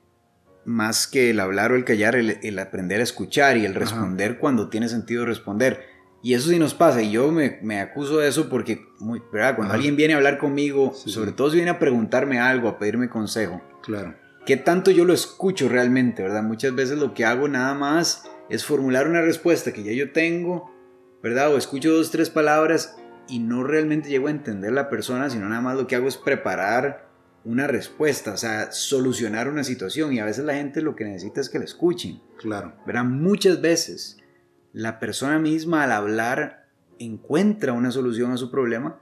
más 0.66 1.08
que 1.08 1.30
el 1.30 1.40
hablar 1.40 1.72
o 1.72 1.76
el 1.76 1.86
callar, 1.86 2.16
el, 2.16 2.60
aprender 2.60 3.00
a 3.00 3.04
escuchar 3.04 3.58
y 3.58 3.66
el 3.66 3.76
responder 3.76 4.38
cuando 4.38 4.70
tiene 4.70 4.90
sentido 4.90 5.26
responder. 5.26 5.95
Y 6.26 6.34
eso 6.34 6.50
sí 6.50 6.58
nos 6.58 6.74
pasa, 6.74 7.04
y 7.04 7.12
yo 7.12 7.32
me, 7.32 7.80
acuso 7.80 8.18
de 8.18 8.28
eso 8.28 8.50
porque, 8.50 8.88
muy, 8.98 9.22
¿verdad? 9.32 9.56
Cuando 9.56 9.76
alguien 9.76 9.96
viene 9.96 10.16
a 10.16 10.18
hablar 10.18 10.40
conmigo, 10.40 10.92
sobre 10.92 11.34
todo 11.34 11.52
si 11.52 11.58
viene 11.58 11.70
a 11.70 11.78
preguntarme 11.78 12.40
algo, 12.40 12.68
a 12.68 12.80
pedirme 12.80 13.10
consejo. 13.10 13.62
Claro. 13.84 14.16
¿Qué 14.44 14.58
tanto 14.58 14.90
yo 14.90 15.06
lo 15.06 15.14
escucho 15.14 15.70
realmente, 15.70 16.24
verdad? 16.24 16.42
Muchas 16.42 16.74
veces 16.74 16.98
lo 16.98 17.14
que 17.14 17.26
hago 17.26 17.48
nada 17.48 17.76
más 17.76 18.24
es 18.50 18.66
formular 18.66 19.08
una 19.08 19.22
respuesta 19.22 19.72
que 19.72 19.84
ya 19.84 19.92
yo 19.92 20.14
tengo, 20.14 20.74
¿verdad? 21.22 21.54
O 21.54 21.60
escucho 21.60 21.94
dos, 21.94 22.10
tres 22.10 22.32
palabras 22.32 22.98
y 23.30 23.38
no 23.38 23.64
realmente 23.64 24.10
llego 24.10 24.28
a 24.28 24.32
entender 24.32 24.72
la 24.72 24.90
persona, 24.90 25.30
sino 25.30 25.48
nada 25.48 25.62
más 25.62 25.78
lo 25.78 25.86
que 25.86 25.96
hago 25.96 26.08
es 26.08 26.18
preparar 26.18 27.08
una 27.44 27.68
respuesta, 27.68 28.34
o 28.34 28.38
sea, 28.38 28.72
solucionar 28.72 29.48
una 29.48 29.64
situación 29.64 30.12
y 30.12 30.18
a 30.18 30.26
veces 30.26 30.44
la 30.44 30.56
gente 30.56 30.82
lo 30.82 30.96
que 30.96 31.06
necesita 31.06 31.40
es 31.42 31.50
que 31.50 31.60
la 31.60 31.66
escuchen. 31.66 32.20
Claro. 32.40 32.74
¿Verdad? 32.88 33.04
Muchas 33.04 33.62
veces 33.62 34.18
la 34.76 35.00
persona 35.00 35.40
misma 35.40 35.86
al 35.86 35.94
hablar 35.94 36.68
encuentra 37.00 37.72
una 37.72 37.92
solución 37.92 38.34
a 38.34 38.38
su 38.38 38.52
problema, 38.52 39.00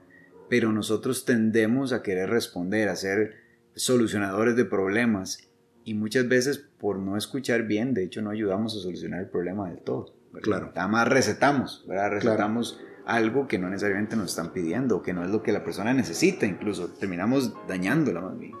pero 0.48 0.70
nosotros 0.70 1.24
tendemos 1.24 1.92
a 1.92 2.00
querer 2.00 2.30
responder, 2.30 2.88
a 2.88 2.94
ser 2.94 3.34
solucionadores 3.74 4.54
de 4.54 4.66
problemas 4.66 5.50
y 5.82 5.94
muchas 5.94 6.28
veces 6.28 6.58
por 6.58 7.00
no 7.00 7.16
escuchar 7.16 7.64
bien, 7.64 7.92
de 7.92 8.04
hecho 8.04 8.22
no 8.22 8.30
ayudamos 8.30 8.76
a 8.76 8.80
solucionar 8.82 9.22
el 9.22 9.28
problema 9.28 9.68
del 9.68 9.80
todo. 9.80 10.14
Claro. 10.42 10.70
Nada 10.76 10.86
más 10.86 11.08
recetamos, 11.08 11.84
¿verdad? 11.88 12.10
Recetamos 12.12 12.80
algo 13.04 13.48
que 13.48 13.58
no 13.58 13.68
necesariamente 13.68 14.14
nos 14.14 14.30
están 14.30 14.52
pidiendo, 14.52 15.02
que 15.02 15.12
no 15.12 15.24
es 15.24 15.30
lo 15.30 15.42
que 15.42 15.50
la 15.50 15.64
persona 15.64 15.92
necesita, 15.92 16.46
incluso 16.46 16.90
terminamos 16.92 17.52
dañándola 17.66 18.20
más 18.20 18.38
bien. 18.38 18.52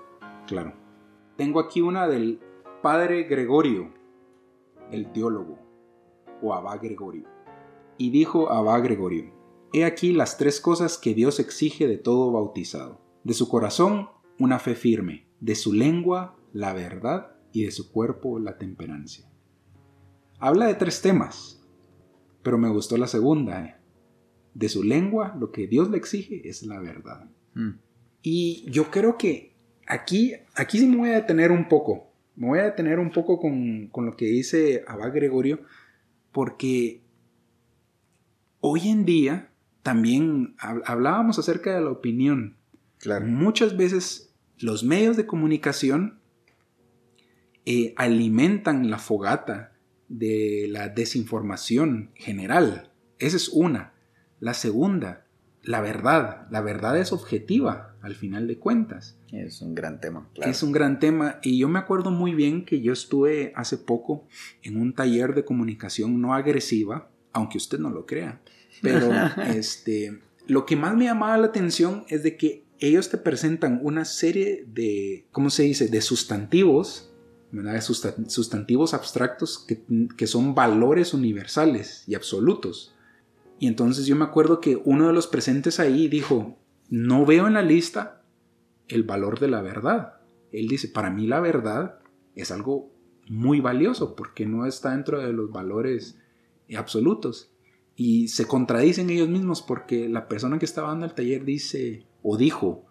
Claro. 0.48 0.74
Tengo 1.36 1.60
aquí 1.60 1.80
una 1.80 2.08
del 2.08 2.40
padre 2.82 3.22
Gregorio, 3.22 3.94
el 4.90 5.12
teólogo, 5.12 5.63
o 6.42 6.54
Abba 6.54 6.76
Gregorio. 6.78 7.28
Y 7.98 8.10
dijo 8.10 8.50
Abba 8.50 8.80
Gregorio, 8.80 9.32
He 9.72 9.84
aquí 9.84 10.12
las 10.12 10.38
tres 10.38 10.60
cosas 10.60 10.98
que 10.98 11.14
Dios 11.14 11.40
exige 11.40 11.88
de 11.88 11.98
todo 11.98 12.30
bautizado. 12.30 13.00
De 13.24 13.34
su 13.34 13.48
corazón, 13.48 14.08
una 14.38 14.58
fe 14.58 14.74
firme. 14.74 15.26
De 15.40 15.56
su 15.56 15.72
lengua, 15.72 16.36
la 16.52 16.72
verdad 16.72 17.34
y 17.52 17.64
de 17.64 17.70
su 17.70 17.90
cuerpo 17.90 18.38
la 18.38 18.58
temperancia. 18.58 19.28
Habla 20.38 20.66
de 20.66 20.74
tres 20.74 21.00
temas, 21.02 21.62
pero 22.42 22.58
me 22.58 22.68
gustó 22.68 22.96
la 22.96 23.06
segunda. 23.06 23.64
¿eh? 23.64 23.76
De 24.54 24.68
su 24.68 24.82
lengua 24.82 25.36
lo 25.38 25.50
que 25.50 25.66
Dios 25.66 25.90
le 25.90 25.96
exige 25.96 26.48
es 26.48 26.64
la 26.64 26.80
verdad. 26.80 27.28
Mm. 27.54 27.78
Y 28.22 28.70
yo 28.70 28.90
creo 28.90 29.16
que 29.16 29.54
aquí, 29.86 30.34
aquí 30.54 30.78
sí 30.78 30.86
me 30.86 30.96
voy 30.96 31.10
a 31.10 31.20
detener 31.20 31.50
un 31.50 31.68
poco. 31.68 32.12
Me 32.36 32.48
voy 32.48 32.58
a 32.58 32.64
detener 32.64 32.98
un 32.98 33.12
poco 33.12 33.38
con, 33.38 33.90
lo 33.94 34.16
que 34.16 34.26
dice 34.26 34.84
Abba 34.86 35.10
Gregorio, 35.10 35.60
porque 36.34 37.00
hoy 38.58 38.88
en 38.88 39.04
día 39.04 39.52
también 39.84 40.56
hablábamos 40.58 41.38
acerca 41.38 41.72
de 41.72 41.80
la 41.80 41.90
opinión. 41.90 42.56
Claro. 42.98 43.24
Muchas 43.26 43.76
veces 43.76 44.34
los 44.58 44.82
medios 44.82 45.16
de 45.16 45.26
comunicación 45.26 46.18
eh, 47.66 47.94
alimentan 47.96 48.90
la 48.90 48.98
fogata 48.98 49.74
de 50.08 50.66
la 50.68 50.88
desinformación 50.88 52.10
general. 52.16 52.90
Esa 53.20 53.36
es 53.36 53.48
una. 53.48 53.94
La 54.40 54.54
segunda, 54.54 55.26
la 55.62 55.80
verdad. 55.80 56.48
La 56.50 56.62
verdad 56.62 56.98
es 56.98 57.12
objetiva. 57.12 57.93
Al 58.04 58.14
final 58.14 58.46
de 58.46 58.58
cuentas. 58.58 59.16
Es 59.32 59.62
un 59.62 59.74
gran 59.74 59.98
tema. 59.98 60.28
Es 60.36 60.62
un 60.62 60.72
gran 60.72 61.00
tema 61.00 61.38
y 61.42 61.56
yo 61.56 61.68
me 61.68 61.78
acuerdo 61.78 62.10
muy 62.10 62.34
bien 62.34 62.66
que 62.66 62.82
yo 62.82 62.92
estuve 62.92 63.52
hace 63.56 63.78
poco 63.78 64.26
en 64.62 64.78
un 64.78 64.94
taller 64.94 65.34
de 65.34 65.46
comunicación 65.46 66.20
no 66.20 66.34
agresiva, 66.34 67.08
aunque 67.32 67.56
usted 67.56 67.78
no 67.78 67.88
lo 67.88 68.04
crea, 68.04 68.42
pero 68.82 69.10
este, 69.56 70.20
lo 70.46 70.66
que 70.66 70.76
más 70.76 70.94
me 70.94 71.06
llamaba 71.06 71.38
la 71.38 71.46
atención 71.46 72.04
es 72.08 72.22
de 72.22 72.36
que 72.36 72.64
ellos 72.78 73.08
te 73.08 73.16
presentan 73.16 73.80
una 73.82 74.04
serie 74.04 74.66
de, 74.68 75.24
¿cómo 75.32 75.48
se 75.48 75.62
dice?, 75.62 75.88
de 75.88 76.02
sustantivos, 76.02 77.10
sustantivos 78.26 78.92
abstractos 78.92 79.64
que, 79.66 79.82
que 80.14 80.26
son 80.26 80.54
valores 80.54 81.14
universales 81.14 82.04
y 82.06 82.16
absolutos. 82.16 82.94
Y 83.58 83.66
entonces 83.66 84.04
yo 84.04 84.14
me 84.14 84.24
acuerdo 84.24 84.60
que 84.60 84.78
uno 84.84 85.06
de 85.06 85.14
los 85.14 85.26
presentes 85.26 85.80
ahí 85.80 86.08
dijo, 86.08 86.58
no 86.88 87.24
veo 87.26 87.46
en 87.46 87.54
la 87.54 87.62
lista 87.62 88.22
el 88.88 89.02
valor 89.02 89.40
de 89.40 89.48
la 89.48 89.62
verdad. 89.62 90.14
Él 90.52 90.68
dice, 90.68 90.88
para 90.88 91.10
mí 91.10 91.26
la 91.26 91.40
verdad 91.40 91.98
es 92.34 92.50
algo 92.50 92.92
muy 93.28 93.60
valioso 93.60 94.14
porque 94.14 94.46
no 94.46 94.66
está 94.66 94.92
dentro 94.92 95.20
de 95.20 95.32
los 95.32 95.50
valores 95.50 96.18
absolutos. 96.76 97.50
Y 97.96 98.28
se 98.28 98.46
contradicen 98.46 99.10
ellos 99.10 99.28
mismos 99.28 99.62
porque 99.62 100.08
la 100.08 100.28
persona 100.28 100.58
que 100.58 100.64
estaba 100.64 100.88
dando 100.88 101.06
el 101.06 101.14
taller 101.14 101.44
dice 101.44 102.06
o 102.22 102.36
dijo, 102.36 102.86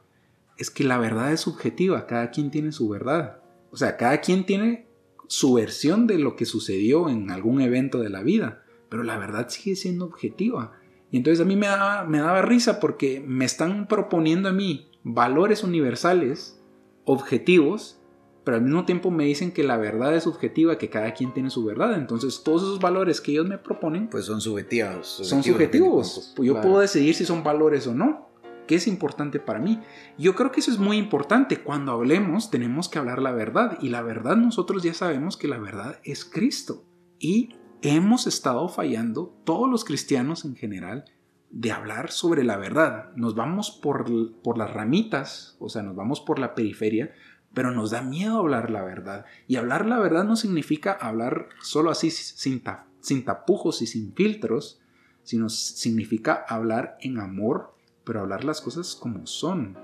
es 0.57 0.69
que 0.69 0.83
la 0.83 0.97
verdad 0.97 1.31
es 1.33 1.41
subjetiva, 1.41 2.05
cada 2.05 2.31
quien 2.31 2.51
tiene 2.51 2.71
su 2.71 2.87
verdad. 2.89 3.39
O 3.71 3.77
sea, 3.77 3.97
cada 3.97 4.21
quien 4.21 4.45
tiene 4.45 4.87
su 5.27 5.53
versión 5.53 6.07
de 6.07 6.19
lo 6.19 6.35
que 6.35 6.45
sucedió 6.45 7.09
en 7.09 7.31
algún 7.31 7.61
evento 7.61 7.99
de 7.99 8.09
la 8.09 8.21
vida, 8.21 8.63
pero 8.89 9.03
la 9.03 9.17
verdad 9.17 9.49
sigue 9.49 9.75
siendo 9.75 10.05
objetiva. 10.05 10.73
Y 11.13 11.17
entonces 11.17 11.41
a 11.41 11.47
mí 11.47 11.55
me 11.55 11.67
daba, 11.67 12.05
me 12.05 12.17
daba 12.17 12.41
risa 12.41 12.79
porque 12.79 13.23
me 13.23 13.45
están 13.45 13.87
proponiendo 13.87 14.49
a 14.49 14.51
mí 14.51 14.89
valores 15.03 15.63
universales, 15.63 16.59
objetivos, 17.05 18.01
pero 18.43 18.57
al 18.57 18.63
mismo 18.63 18.83
tiempo 18.85 19.11
me 19.11 19.25
dicen 19.25 19.51
que 19.51 19.61
la 19.61 19.77
verdad 19.77 20.15
es 20.15 20.23
subjetiva, 20.23 20.79
que 20.79 20.89
cada 20.89 21.13
quien 21.13 21.31
tiene 21.31 21.51
su 21.51 21.63
verdad. 21.65 21.93
Entonces, 21.93 22.41
todos 22.43 22.63
esos 22.63 22.79
valores 22.79 23.21
que 23.21 23.31
ellos 23.31 23.47
me 23.47 23.59
proponen, 23.59 24.09
pues 24.09 24.25
son 24.25 24.41
subjetivos. 24.41 25.05
son 25.21 25.43
subjetivos. 25.43 26.33
Pues 26.35 26.47
yo 26.47 26.59
puedo 26.59 26.79
decidir 26.79 27.13
si 27.13 27.25
son 27.25 27.43
valores 27.43 27.85
o 27.85 27.93
no. 27.93 28.31
¿Qué 28.65 28.73
es 28.73 28.87
importante 28.87 29.39
para 29.39 29.59
mí? 29.59 29.79
Yo 30.17 30.33
creo 30.33 30.51
que 30.51 30.61
eso 30.61 30.71
es 30.71 30.79
muy 30.79 30.97
importante. 30.97 31.61
Cuando 31.61 31.91
hablemos, 31.91 32.49
tenemos 32.49 32.89
que 32.89 32.97
hablar 32.97 33.21
la 33.21 33.33
verdad. 33.33 33.77
Y 33.83 33.89
la 33.89 34.01
verdad, 34.01 34.35
nosotros 34.35 34.81
ya 34.81 34.95
sabemos 34.95 35.37
que 35.37 35.47
la 35.47 35.59
verdad 35.59 35.99
es 36.03 36.25
Cristo. 36.25 36.85
Y 37.19 37.53
hemos 37.83 38.27
estado 38.27 38.67
fallando, 38.69 39.37
todos 39.43 39.69
los 39.69 39.83
cristianos 39.83 40.45
en 40.45 40.55
general, 40.55 41.05
de 41.51 41.71
hablar 41.71 42.11
sobre 42.11 42.43
la 42.43 42.57
verdad. 42.57 43.11
Nos 43.15 43.35
vamos 43.35 43.69
por, 43.71 44.05
por 44.41 44.57
las 44.57 44.73
ramitas, 44.73 45.55
o 45.59 45.69
sea, 45.69 45.83
nos 45.83 45.95
vamos 45.95 46.21
por 46.21 46.39
la 46.39 46.55
periferia, 46.55 47.13
pero 47.53 47.71
nos 47.71 47.91
da 47.91 48.01
miedo 48.01 48.39
hablar 48.39 48.71
la 48.71 48.83
verdad. 48.83 49.25
Y 49.47 49.57
hablar 49.57 49.85
la 49.85 49.99
verdad 49.99 50.23
no 50.23 50.35
significa 50.35 50.93
hablar 50.93 51.49
solo 51.61 51.91
así 51.91 52.09
sin, 52.09 52.63
sin 53.01 53.25
tapujos 53.25 53.81
y 53.81 53.87
sin 53.87 54.13
filtros, 54.13 54.79
sino 55.23 55.49
significa 55.49 56.45
hablar 56.47 56.97
en 57.01 57.19
amor, 57.19 57.75
pero 58.03 58.21
hablar 58.21 58.45
las 58.45 58.61
cosas 58.61 58.95
como 58.95 59.27
son. 59.27 59.77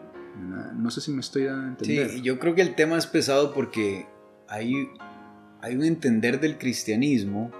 No 0.75 0.89
sé 0.89 1.01
si 1.01 1.11
me 1.11 1.19
estoy 1.19 1.43
dando 1.43 1.65
a 1.65 1.69
entender. 1.69 2.09
Sí, 2.11 2.21
yo 2.21 2.39
creo 2.39 2.55
que 2.55 2.61
el 2.61 2.75
tema 2.75 2.97
es 2.97 3.07
pesado 3.07 3.53
porque 3.53 4.07
hay, 4.47 4.89
hay 5.61 5.75
un 5.75 5.83
entender 5.83 6.39
del 6.39 6.57
cristianismo, 6.57 7.51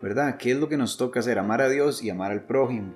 ¿verdad? 0.00 0.36
¿Qué 0.38 0.52
es 0.52 0.58
lo 0.58 0.68
que 0.68 0.76
nos 0.76 0.96
toca 0.96 1.20
hacer? 1.20 1.38
Amar 1.38 1.62
a 1.62 1.68
Dios 1.68 2.02
y 2.02 2.10
amar 2.10 2.32
al 2.32 2.44
prójimo. 2.44 2.94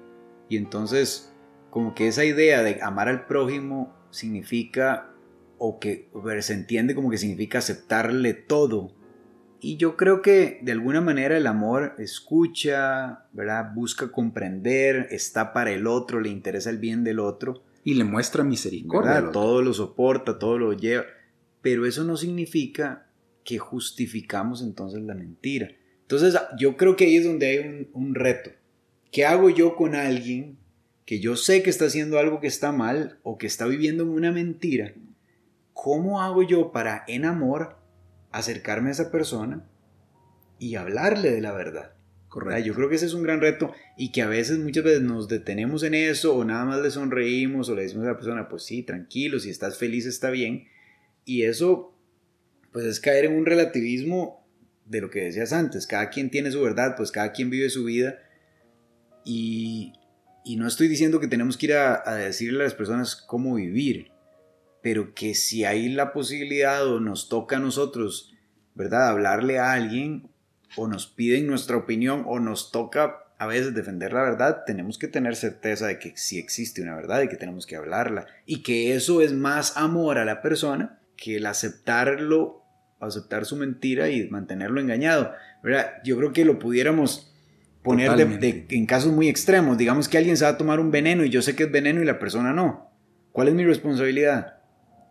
Y 0.48 0.56
entonces, 0.56 1.32
como 1.70 1.94
que 1.94 2.08
esa 2.08 2.24
idea 2.24 2.62
de 2.62 2.82
amar 2.82 3.08
al 3.08 3.26
prójimo 3.26 3.94
significa 4.10 5.10
o 5.58 5.78
que 5.78 6.08
se 6.40 6.52
entiende 6.52 6.94
como 6.94 7.10
que 7.10 7.18
significa 7.18 7.58
aceptarle 7.58 8.34
todo. 8.34 8.92
Y 9.60 9.76
yo 9.78 9.96
creo 9.96 10.20
que 10.20 10.60
de 10.62 10.72
alguna 10.72 11.00
manera 11.00 11.38
el 11.38 11.46
amor 11.46 11.94
escucha, 11.98 13.26
¿verdad? 13.32 13.72
Busca 13.74 14.12
comprender, 14.12 15.08
está 15.10 15.54
para 15.54 15.72
el 15.72 15.86
otro, 15.86 16.20
le 16.20 16.28
interesa 16.28 16.68
el 16.68 16.78
bien 16.78 17.02
del 17.02 17.18
otro. 17.18 17.62
Y 17.82 17.94
le 17.94 18.04
muestra 18.04 18.44
misericordia. 18.44 19.30
Todo 19.32 19.62
lo 19.62 19.72
soporta, 19.72 20.38
todo 20.38 20.58
lo 20.58 20.72
lleva. 20.74 21.04
Pero 21.62 21.86
eso 21.86 22.04
no 22.04 22.16
significa 22.16 23.06
que 23.42 23.58
justificamos 23.58 24.62
entonces 24.62 25.02
la 25.02 25.14
mentira. 25.14 25.68
Entonces 26.04 26.40
yo 26.58 26.76
creo 26.76 26.96
que 26.96 27.04
ahí 27.04 27.16
es 27.16 27.24
donde 27.24 27.46
hay 27.46 27.58
un, 27.58 27.88
un 27.92 28.14
reto. 28.14 28.50
¿Qué 29.10 29.24
hago 29.24 29.50
yo 29.50 29.76
con 29.76 29.94
alguien 29.94 30.58
que 31.04 31.20
yo 31.20 31.36
sé 31.36 31.62
que 31.62 31.70
está 31.70 31.86
haciendo 31.86 32.18
algo 32.18 32.40
que 32.40 32.46
está 32.46 32.72
mal 32.72 33.18
o 33.22 33.38
que 33.38 33.46
está 33.46 33.66
viviendo 33.66 34.04
una 34.06 34.32
mentira? 34.32 34.94
¿cómo 35.84 36.22
hago 36.22 36.42
yo 36.42 36.72
para 36.72 37.04
en 37.08 37.26
amor 37.26 37.76
acercarme 38.32 38.88
a 38.88 38.92
esa 38.92 39.10
persona 39.10 39.68
y 40.58 40.76
hablarle 40.76 41.30
de 41.30 41.42
la 41.42 41.52
verdad? 41.52 41.90
Correcto. 42.28 42.64
Yo 42.64 42.74
creo 42.74 42.88
que 42.88 42.94
ese 42.94 43.04
es 43.06 43.12
un 43.12 43.22
gran 43.22 43.42
reto 43.42 43.72
y 43.98 44.10
que 44.10 44.22
a 44.22 44.26
veces, 44.26 44.58
muchas 44.58 44.82
veces 44.82 45.02
nos 45.02 45.28
detenemos 45.28 45.82
en 45.82 45.94
eso 45.94 46.34
o 46.34 46.44
nada 46.44 46.64
más 46.64 46.80
le 46.80 46.90
sonreímos 46.90 47.68
o 47.68 47.74
le 47.74 47.82
decimos 47.82 48.06
a 48.06 48.12
la 48.12 48.16
persona, 48.16 48.48
pues 48.48 48.62
sí, 48.62 48.82
tranquilo, 48.82 49.38
si 49.38 49.50
estás 49.50 49.76
feliz 49.76 50.06
está 50.06 50.30
bien. 50.30 50.68
Y 51.26 51.42
eso, 51.42 51.94
pues 52.72 52.86
es 52.86 52.98
caer 52.98 53.26
en 53.26 53.36
un 53.36 53.44
relativismo 53.44 54.43
de 54.86 55.00
lo 55.00 55.10
que 55.10 55.24
decías 55.24 55.52
antes. 55.52 55.86
Cada 55.86 56.10
quien 56.10 56.30
tiene 56.30 56.50
su 56.50 56.62
verdad, 56.62 56.94
pues 56.96 57.10
cada 57.10 57.32
quien 57.32 57.50
vive 57.50 57.70
su 57.70 57.84
vida. 57.84 58.18
Y, 59.24 59.94
y 60.44 60.56
no 60.56 60.66
estoy 60.66 60.88
diciendo 60.88 61.20
que 61.20 61.28
tenemos 61.28 61.56
que 61.56 61.66
ir 61.66 61.74
a, 61.74 62.14
decirle 62.16 62.60
a 62.60 62.64
las 62.64 62.74
personas 62.74 63.16
cómo 63.16 63.54
vivir 63.54 64.14
pero 64.84 65.14
que 65.14 65.34
si 65.34 65.64
hay 65.64 65.88
la 65.88 66.12
posibilidad 66.12 66.86
o 66.86 67.00
nos 67.00 67.30
toca 67.30 67.56
a 67.56 67.58
nosotros, 67.58 68.34
¿verdad? 68.74 69.08
Hablarle 69.08 69.58
a 69.58 69.72
alguien 69.72 70.28
o 70.76 70.86
nos 70.88 71.06
piden 71.06 71.46
nuestra 71.46 71.78
opinión 71.78 72.24
o 72.26 72.38
nos 72.38 72.70
toca 72.70 73.24
a 73.38 73.46
veces 73.46 73.74
defender 73.74 74.12
la 74.12 74.20
verdad, 74.20 74.64
tenemos 74.66 74.98
que 74.98 75.08
tener 75.08 75.36
certeza 75.36 75.86
de 75.86 75.98
que 75.98 76.14
sí 76.18 76.38
existe 76.38 76.82
una 76.82 76.94
verdad 76.94 77.22
y 77.22 77.28
que 77.28 77.38
tenemos 77.38 77.64
que 77.64 77.76
hablarla 77.76 78.26
y 78.44 78.62
que 78.62 78.94
eso 78.94 79.22
es 79.22 79.32
más 79.32 79.78
amor 79.78 80.18
a 80.18 80.26
la 80.26 80.42
persona 80.42 81.00
que 81.16 81.36
el 81.36 81.46
aceptarlo, 81.46 82.63
aceptar 83.08 83.44
su 83.44 83.56
mentira 83.56 84.08
y 84.10 84.28
mantenerlo 84.30 84.80
engañado, 84.80 85.32
¿verdad? 85.62 85.94
Yo 86.04 86.16
creo 86.16 86.32
que 86.32 86.44
lo 86.44 86.58
pudiéramos 86.58 87.34
poner 87.82 88.10
en 88.70 88.86
casos 88.86 89.12
muy 89.12 89.28
extremos, 89.28 89.76
digamos 89.76 90.08
que 90.08 90.16
alguien 90.16 90.36
se 90.36 90.44
va 90.44 90.52
a 90.52 90.56
tomar 90.56 90.80
un 90.80 90.90
veneno 90.90 91.24
y 91.24 91.30
yo 91.30 91.42
sé 91.42 91.54
que 91.54 91.64
es 91.64 91.70
veneno 91.70 92.02
y 92.02 92.06
la 92.06 92.18
persona 92.18 92.52
no. 92.52 92.90
¿Cuál 93.30 93.48
es 93.48 93.54
mi 93.54 93.64
responsabilidad? 93.64 94.58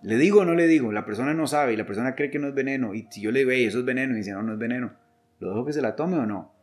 ¿Le 0.01 0.17
digo 0.17 0.41
o 0.41 0.45
no 0.45 0.55
le 0.55 0.67
digo? 0.67 0.91
La 0.91 1.05
persona 1.05 1.33
no 1.33 1.45
sabe 1.47 1.73
y 1.73 1.77
la 1.77 1.85
persona 1.85 2.15
cree 2.15 2.29
que 2.29 2.39
no 2.39 2.47
es 2.47 2.53
veneno. 2.53 2.93
Y 2.93 3.07
si 3.12 3.21
yo 3.21 3.31
le 3.31 3.39
digo, 3.39 3.51
eso 3.51 3.79
es 3.79 3.85
veneno, 3.85 4.13
y 4.13 4.17
dice, 4.17 4.31
no, 4.31 4.41
no 4.41 4.53
es 4.53 4.59
veneno, 4.59 4.93
¿lo 5.39 5.50
dejo 5.50 5.65
que 5.65 5.73
se 5.73 5.81
la 5.81 5.95
tome 5.95 6.17
o 6.17 6.25
no? 6.25 6.53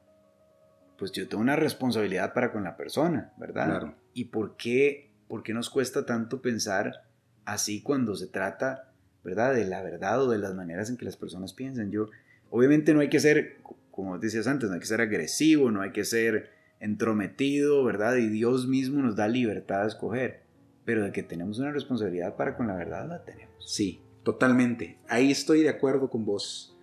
Pues 0.99 1.13
yo 1.13 1.29
tengo 1.29 1.43
una 1.43 1.57
responsabilidad 1.57 2.35
para 2.35 2.53
con 2.53 2.65
la 2.65 2.77
persona, 2.77 3.33
¿verdad? 3.39 3.67
Claro. 3.67 3.95
¿Y 4.13 4.27
por 4.27 4.57
qué, 4.57 5.15
por 5.29 5.43
qué 5.43 5.55
nos 5.55 5.71
cuesta 5.71 6.05
tanto 6.05 6.43
pensar 6.43 7.05
así 7.45 7.83
cuando 7.83 8.15
se 8.15 8.27
trata, 8.27 8.90
¿verdad? 9.25 9.55
De 9.55 9.65
la 9.65 9.83
verdad 9.83 10.23
o 10.23 10.31
de 10.31 10.39
las 10.39 10.55
maneras 10.55 10.91
en 10.91 10.97
que 10.97 11.05
las 11.05 11.17
personas 11.17 11.53
piensan. 11.53 11.91
Yo, 11.91 12.09
obviamente 12.51 12.95
no 12.95 13.01
hay 13.01 13.09
que 13.09 13.21
ser, 13.21 13.59
como 13.91 14.19
decías 14.19 14.47
antes, 14.47 14.69
no 14.69 14.75
hay 14.75 14.81
que 14.81 14.87
ser 14.87 15.01
agresivo, 15.01 15.71
no 15.71 15.83
hay 15.83 15.93
que 15.93 16.05
ser 16.05 16.51
entrometido, 16.81 17.85
¿verdad? 17.85 18.17
Y 18.17 18.29
Dios 18.29 18.67
mismo 18.67 19.03
nos 19.03 19.17
da 19.17 19.29
libertad 19.29 19.83
de 19.83 19.89
escoger 19.89 20.51
pero 20.85 21.05
de 21.05 21.13
que 21.13 21.23
tenemos 21.23 21.59
una 21.59 21.71
responsabilidad 21.71 22.37
para 22.37 22.57
con 22.57 22.67
la 22.67 22.75
verdad, 22.75 23.09
la 23.09 23.25
tenemos. 23.25 23.55
Sí, 23.65 24.03
totalmente. 24.25 24.99
Ahí 25.09 25.31
estoy 25.31 25.63
de 25.63 25.69
acuerdo 25.69 26.11
con 26.11 26.25
vos. 26.25 26.77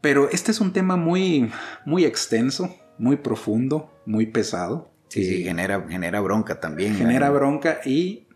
Pero 0.00 0.30
este 0.30 0.50
es 0.50 0.60
un 0.60 0.72
tema 0.72 0.96
muy, 0.96 1.50
muy 1.84 2.04
extenso, 2.04 2.74
muy 2.98 3.16
profundo, 3.16 3.92
muy 4.06 4.26
pesado. 4.26 4.90
Sí, 5.08 5.24
sí, 5.24 5.44
genera, 5.44 5.86
genera 5.88 6.20
bronca 6.20 6.60
también. 6.60 6.94
Genera 6.94 7.30
bronca 7.30 7.80
y 7.84 8.27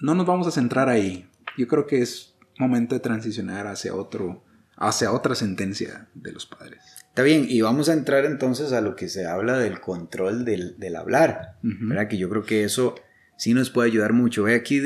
no 0.00 0.14
nos 0.14 0.26
vamos 0.26 0.46
a 0.46 0.50
centrar 0.50 0.88
ahí. 0.88 1.28
Yo 1.56 1.66
creo 1.66 1.86
que 1.86 2.02
es 2.02 2.34
momento 2.58 2.94
de 2.94 3.00
transicionar 3.00 3.66
hacia 3.66 3.94
otro, 3.94 4.42
hacia 4.76 5.12
otra 5.12 5.34
sentencia 5.34 6.08
de 6.14 6.32
los 6.32 6.46
padres. 6.46 6.80
Está 7.08 7.22
bien, 7.22 7.46
y 7.48 7.60
vamos 7.62 7.88
a 7.88 7.94
entrar 7.94 8.24
entonces 8.24 8.72
a 8.72 8.80
lo 8.80 8.94
que 8.94 9.08
se 9.08 9.26
habla 9.26 9.58
del 9.58 9.80
control 9.80 10.44
del, 10.44 10.96
hablar, 10.96 11.56
¿verdad? 11.62 12.08
Que 12.08 12.18
yo 12.18 12.28
creo 12.28 12.44
que 12.44 12.64
eso 12.64 12.94
sí 13.36 13.54
nos 13.54 13.70
puede 13.70 13.88
ayudar 13.88 14.12
mucho. 14.12 14.42
Ve 14.42 14.54
aquí 14.54 14.82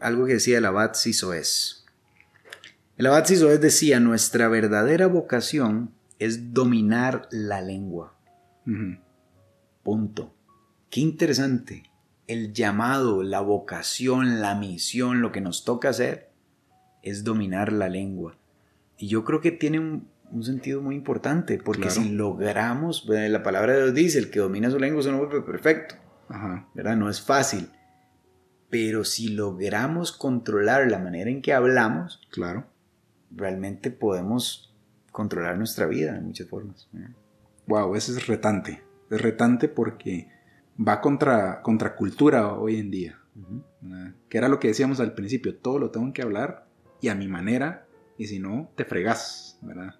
algo 0.00 0.26
que 0.26 0.34
decía 0.34 0.58
el 0.58 0.64
abad 0.64 0.94
Sisoes. 0.94 1.84
El 2.96 3.06
abad 3.06 3.26
Sisoes 3.26 3.60
decía, 3.60 4.00
nuestra 4.00 4.48
verdadera 4.48 5.06
vocación 5.06 5.92
es 6.18 6.54
dominar 6.54 7.28
la 7.30 7.60
lengua. 7.60 8.16
Punto. 9.82 10.34
Qué 10.88 11.00
interesante. 11.00 11.90
El 12.26 12.52
llamado, 12.52 13.22
la 13.22 13.40
vocación, 13.40 14.40
la 14.40 14.54
misión, 14.54 15.20
lo 15.20 15.32
que 15.32 15.40
nos 15.40 15.64
toca 15.64 15.90
hacer 15.90 16.30
es 17.02 17.22
dominar 17.22 17.72
la 17.72 17.88
lengua. 17.88 18.36
Y 18.98 19.08
yo 19.08 19.24
creo 19.24 19.40
que 19.40 19.52
tiene 19.52 19.78
un, 19.78 20.08
un 20.30 20.42
sentido 20.42 20.82
muy 20.82 20.94
importante, 20.94 21.58
porque 21.58 21.90
si 21.90 22.10
logramos, 22.10 23.06
la 23.08 23.42
palabra 23.42 23.74
de 23.74 23.82
Dios 23.82 23.94
dice, 23.94 24.18
el 24.18 24.30
que 24.30 24.40
domina 24.40 24.70
su 24.70 24.78
lengua 24.78 25.00
es 25.00 25.06
un 25.06 25.14
hombre 25.14 25.40
perfecto, 25.42 25.94
¿verdad? 26.74 26.96
No 26.96 27.08
es 27.08 27.20
fácil, 27.20 27.70
pero 28.70 29.04
si 29.04 29.28
logramos 29.28 30.12
controlar 30.12 30.90
la 30.90 30.98
manera 30.98 31.30
en 31.30 31.42
que 31.42 31.52
hablamos, 31.52 32.20
claro. 32.30 32.66
realmente 33.30 33.90
podemos 33.90 34.74
controlar 35.12 35.56
nuestra 35.56 35.86
vida 35.86 36.12
de 36.12 36.20
muchas 36.20 36.48
formas. 36.48 36.88
Wow, 37.66 37.94
eso 37.94 38.16
es 38.16 38.26
retante. 38.26 38.82
Es 39.10 39.20
retante 39.20 39.68
porque 39.68 40.28
va 40.76 41.00
contra, 41.00 41.62
contra 41.62 41.94
cultura 41.94 42.52
hoy 42.52 42.76
en 42.76 42.90
día. 42.90 43.18
Que 44.28 44.38
era 44.38 44.48
lo 44.48 44.58
que 44.58 44.68
decíamos 44.68 45.00
al 45.00 45.14
principio, 45.14 45.56
todo 45.56 45.78
lo 45.78 45.90
tengo 45.90 46.12
que 46.12 46.22
hablar 46.22 46.66
y 47.00 47.08
a 47.08 47.14
mi 47.14 47.28
manera, 47.28 47.86
y 48.16 48.26
si 48.26 48.38
no, 48.38 48.70
te 48.76 48.84
fregas, 48.84 49.58
¿verdad? 49.62 49.94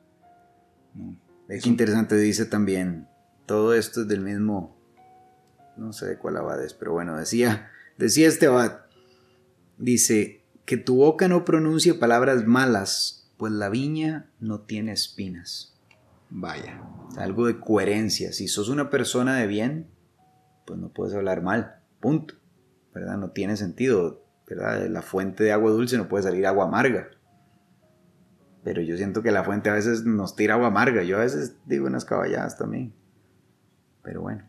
es 1.49 1.67
interesante, 1.67 2.17
dice 2.17 2.47
también, 2.47 3.07
todo 3.45 3.75
esto 3.75 4.01
es 4.03 4.09
del 4.09 4.23
mismo, 4.23 4.77
no 5.77 5.93
sé 5.93 6.07
de 6.07 6.19
cuál 6.19 6.39
abad 6.39 6.65
es, 6.65 6.73
pero 6.73 6.93
bueno, 6.93 7.17
decía, 7.17 7.71
decía 7.99 8.27
este 8.27 8.47
abad, 8.47 8.87
dice, 9.77 10.43
que 10.65 10.77
tu 10.77 10.97
boca 10.97 11.29
no 11.29 11.45
pronuncie 11.45 11.95
palabras 11.95 12.45
malas, 12.47 13.29
pues 13.37 13.53
la 13.53 13.69
viña 13.69 14.31
no 14.41 14.61
tiene 14.61 14.93
espinas. 14.93 15.75
Vaya. 16.29 16.83
Algo 17.17 17.47
de 17.47 17.61
coherencia. 17.61 18.33
Si 18.33 18.49
sos 18.49 18.69
una 18.69 18.91
persona 18.91 19.37
de 19.37 19.47
bien, 19.47 19.87
pues 20.67 20.79
no 20.79 20.91
puedes 20.91 21.15
hablar 21.15 21.43
mal. 21.43 21.77
Punto. 22.01 22.35
¿Verdad? 22.93 23.17
No 23.17 23.31
tiene 23.31 23.57
sentido. 23.57 24.25
¿Verdad? 24.47 24.81
De 24.81 24.89
la 24.89 25.03
fuente 25.03 25.45
de 25.45 25.53
agua 25.53 25.71
dulce 25.71 25.97
no 25.97 26.09
puede 26.09 26.25
salir 26.25 26.47
agua 26.47 26.67
amarga. 26.67 27.09
Pero 28.65 28.83
yo 28.83 28.97
siento 28.97 29.23
que 29.23 29.31
la 29.31 29.45
fuente 29.45 29.71
a 29.71 29.75
veces 29.75 30.05
nos 30.05 30.37
tira 30.37 30.55
agua 30.55 30.69
amarga. 30.69 31.03
Yo 31.05 31.17
a 31.17 31.21
veces 31.21 31.57
digo 31.67 31.87
unas 31.87 32.05
caballadas 32.05 32.59
también. 32.59 32.93
Pero 34.03 34.23
bueno. 34.23 34.49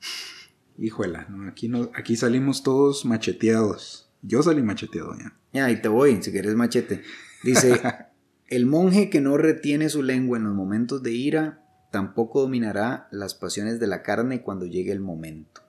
Híjola, 0.78 1.26
aquí, 1.48 1.68
no, 1.68 1.90
aquí 1.94 2.16
salimos 2.16 2.62
todos 2.62 3.04
macheteados. 3.04 4.12
Yo 4.22 4.42
salí 4.42 4.62
macheteado 4.62 5.16
ya. 5.16 5.38
Ya, 5.52 5.64
ahí 5.66 5.80
te 5.80 5.88
voy, 5.88 6.22
si 6.22 6.32
quieres 6.32 6.54
machete. 6.54 7.02
Dice, 7.42 7.80
el 8.48 8.66
monje 8.66 9.08
que 9.08 9.20
no 9.20 9.36
retiene 9.36 9.88
su 9.88 10.02
lengua 10.02 10.38
en 10.38 10.44
los 10.44 10.54
momentos 10.54 11.02
de 11.02 11.12
ira, 11.12 11.65
tampoco 11.96 12.42
dominará 12.42 13.08
las 13.10 13.34
pasiones 13.34 13.80
de 13.80 13.86
la 13.86 14.02
carne 14.02 14.42
cuando 14.42 14.66
llegue 14.66 14.92
el 14.92 15.00
momento. 15.00 15.62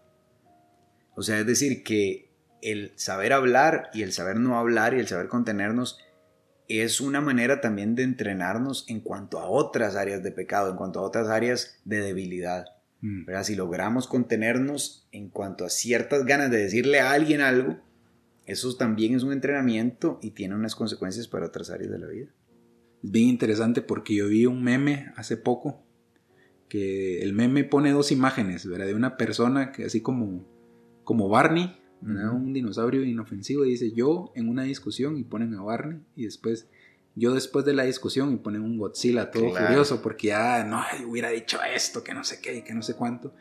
O 1.15 1.21
sea, 1.21 1.39
es 1.39 1.47
decir, 1.47 1.85
que 1.85 2.33
el 2.61 2.91
saber 2.97 3.31
hablar 3.31 3.89
y 3.93 4.01
el 4.01 4.11
saber 4.11 4.37
no 4.37 4.59
hablar 4.59 4.93
y 4.93 4.99
el 4.99 5.07
saber 5.07 5.29
contenernos 5.29 5.99
es 6.67 6.99
una 6.99 7.21
manera 7.21 7.61
también 7.61 7.95
de 7.95 8.03
entrenarnos 8.03 8.83
en 8.89 8.99
cuanto 8.99 9.39
a 9.39 9.47
otras 9.47 9.95
áreas 9.95 10.21
de 10.21 10.33
pecado, 10.33 10.69
en 10.69 10.75
cuanto 10.75 10.99
a 10.99 11.03
otras 11.03 11.29
áreas 11.29 11.79
de 11.85 12.01
debilidad. 12.01 12.65
Mm. 12.99 13.23
Si 13.43 13.55
logramos 13.55 14.05
contenernos 14.05 15.07
en 15.13 15.29
cuanto 15.29 15.63
a 15.63 15.69
ciertas 15.69 16.25
ganas 16.25 16.51
de 16.51 16.57
decirle 16.57 16.99
a 16.99 17.11
alguien 17.11 17.39
algo, 17.39 17.79
eso 18.45 18.75
también 18.75 19.15
es 19.15 19.23
un 19.23 19.31
entrenamiento 19.31 20.19
y 20.21 20.31
tiene 20.31 20.55
unas 20.55 20.75
consecuencias 20.75 21.29
para 21.29 21.45
otras 21.45 21.69
áreas 21.69 21.89
de 21.89 21.99
la 21.99 22.07
vida. 22.07 22.27
Es 23.01 23.11
bien 23.11 23.29
interesante 23.29 23.81
porque 23.81 24.13
yo 24.13 24.27
vi 24.27 24.45
un 24.45 24.61
meme 24.61 25.13
hace 25.15 25.37
poco 25.37 25.86
que 26.69 27.21
el 27.21 27.33
meme 27.33 27.63
pone 27.63 27.91
dos 27.91 28.11
imágenes, 28.11 28.67
¿verdad? 28.67 28.87
De 28.87 28.93
una 28.93 29.17
persona 29.17 29.71
que 29.71 29.85
así 29.85 30.01
como, 30.01 30.45
como 31.03 31.29
Barney, 31.29 31.77
un 32.01 32.53
dinosaurio 32.53 33.03
inofensivo, 33.03 33.65
y 33.65 33.71
dice 33.71 33.91
yo 33.91 34.31
en 34.35 34.49
una 34.49 34.63
discusión 34.63 35.17
y 35.17 35.23
ponen 35.23 35.55
a 35.55 35.63
Barney 35.63 36.01
y 36.15 36.25
después 36.25 36.69
yo 37.17 37.33
después 37.33 37.65
de 37.65 37.73
la 37.73 37.83
discusión 37.83 38.31
y 38.31 38.37
ponen 38.37 38.61
un 38.61 38.77
Godzilla 38.77 39.31
todo 39.31 39.49
furioso 39.49 40.03
porque 40.03 40.27
ya 40.27 40.63
no 40.63 40.83
hubiera 41.09 41.29
dicho 41.31 41.57
esto, 41.63 42.03
que 42.03 42.13
no 42.13 42.23
sé 42.23 42.39
qué 42.41 42.57
y 42.57 42.61
que 42.61 42.75
no 42.75 42.83
sé 42.83 42.95
cuánto. 42.95 43.33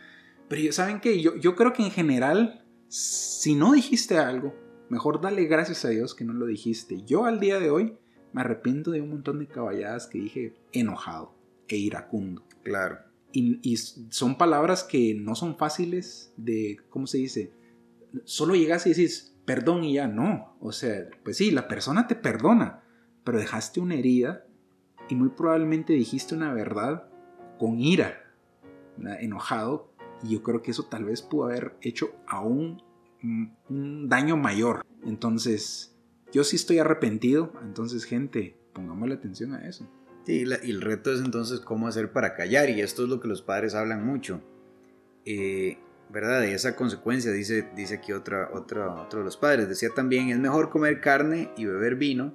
Pero 0.49 0.73
¿saben 0.73 0.99
qué? 1.00 1.21
Yo, 1.21 1.37
yo 1.37 1.54
creo 1.54 1.75
que 1.75 1.83
en 1.83 1.90
general, 1.90 2.64
si 2.88 3.54
no 3.54 3.73
dijiste 3.73 4.16
algo, 4.16 4.54
mejor 4.88 5.21
dale 5.21 5.45
gracias 5.45 5.85
a 5.85 5.90
Dios 5.90 6.14
que 6.14 6.25
no 6.25 6.33
lo 6.33 6.47
dijiste. 6.47 7.02
Yo 7.02 7.26
al 7.26 7.38
día 7.38 7.61
de 7.61 7.68
hoy 7.68 7.99
me 8.33 8.40
arrepiento 8.40 8.92
de 8.92 9.02
un 9.02 9.11
montón 9.11 9.40
de 9.40 9.47
caballadas 9.47 10.06
que 10.06 10.21
dije 10.21 10.54
enojado 10.73 11.37
e 11.68 11.76
iracundo. 11.76 12.47
Claro. 12.62 13.06
Y, 13.38 13.77
son 13.77 14.38
palabras 14.38 14.83
que 14.83 15.14
no 15.14 15.35
son 15.35 15.59
fáciles 15.59 16.33
de, 16.38 16.79
¿cómo 16.88 17.07
se 17.07 17.18
dice? 17.18 17.53
solo 18.25 18.55
llegas 18.55 18.87
y 18.87 18.90
dices, 18.90 19.35
perdón 19.44 19.85
y 19.85 19.94
ya 19.94 20.09
no. 20.09 20.57
O 20.61 20.72
sea, 20.72 21.07
pues 21.22 21.37
sí, 21.37 21.51
la 21.51 21.68
persona 21.68 22.07
te 22.07 22.14
perdona, 22.14 22.83
pero 23.25 23.38
dejaste 23.38 23.81
una 23.81 23.94
herida 23.94 24.46
y 25.11 25.16
muy 25.16 25.29
probablemente 25.29 25.92
dijiste 25.92 26.35
una 26.35 26.55
verdad 26.55 27.09
con 27.59 27.79
ira, 27.79 28.25
enojado, 29.20 29.92
y 30.22 30.31
yo 30.31 30.42
creo 30.42 30.62
que 30.62 30.70
eso 30.70 30.87
tal 30.87 31.05
vez 31.05 31.20
pudo 31.20 31.44
haber 31.44 31.77
hecho 31.83 32.14
aún 32.27 32.83
un 33.68 34.09
daño 34.09 34.37
mayor. 34.37 34.87
Entonces, 35.05 35.94
yo 36.33 36.42
sí 36.42 36.57
estoy 36.57 36.79
arrepentido, 36.79 37.53
entonces 37.62 38.05
gente, 38.05 38.59
pongamos 38.72 39.09
la 39.09 39.16
atención 39.16 39.53
a 39.53 39.68
eso. 39.68 39.87
Sí, 40.27 40.45
y 40.65 40.71
el 40.73 40.81
reto 40.81 41.12
es 41.12 41.21
entonces 41.21 41.61
cómo 41.61 41.87
hacer 41.87 42.11
para 42.11 42.35
callar, 42.35 42.69
y 42.69 42.81
esto 42.81 43.05
es 43.05 43.09
lo 43.09 43.21
que 43.21 43.29
los 43.29 43.43
padres 43.43 43.77
hablan 43.77 44.05
mucho. 44.05 44.43
Eh, 45.25 45.79
¿verdad? 46.09 46.41
De 46.41 46.53
esa 46.53 46.75
consecuencia, 46.75 47.31
dice, 47.31 47.69
dice 47.77 47.95
aquí 47.95 48.12
otra, 48.12 48.51
otra, 48.53 48.93
otro 49.03 49.21
de 49.21 49.25
los 49.25 49.37
padres. 49.37 49.69
Decía 49.69 49.91
también, 49.95 50.31
es 50.31 50.39
mejor 50.39 50.71
comer 50.71 51.01
carne 51.01 51.51
y 51.57 51.65
beber 51.65 51.95
vino 51.95 52.35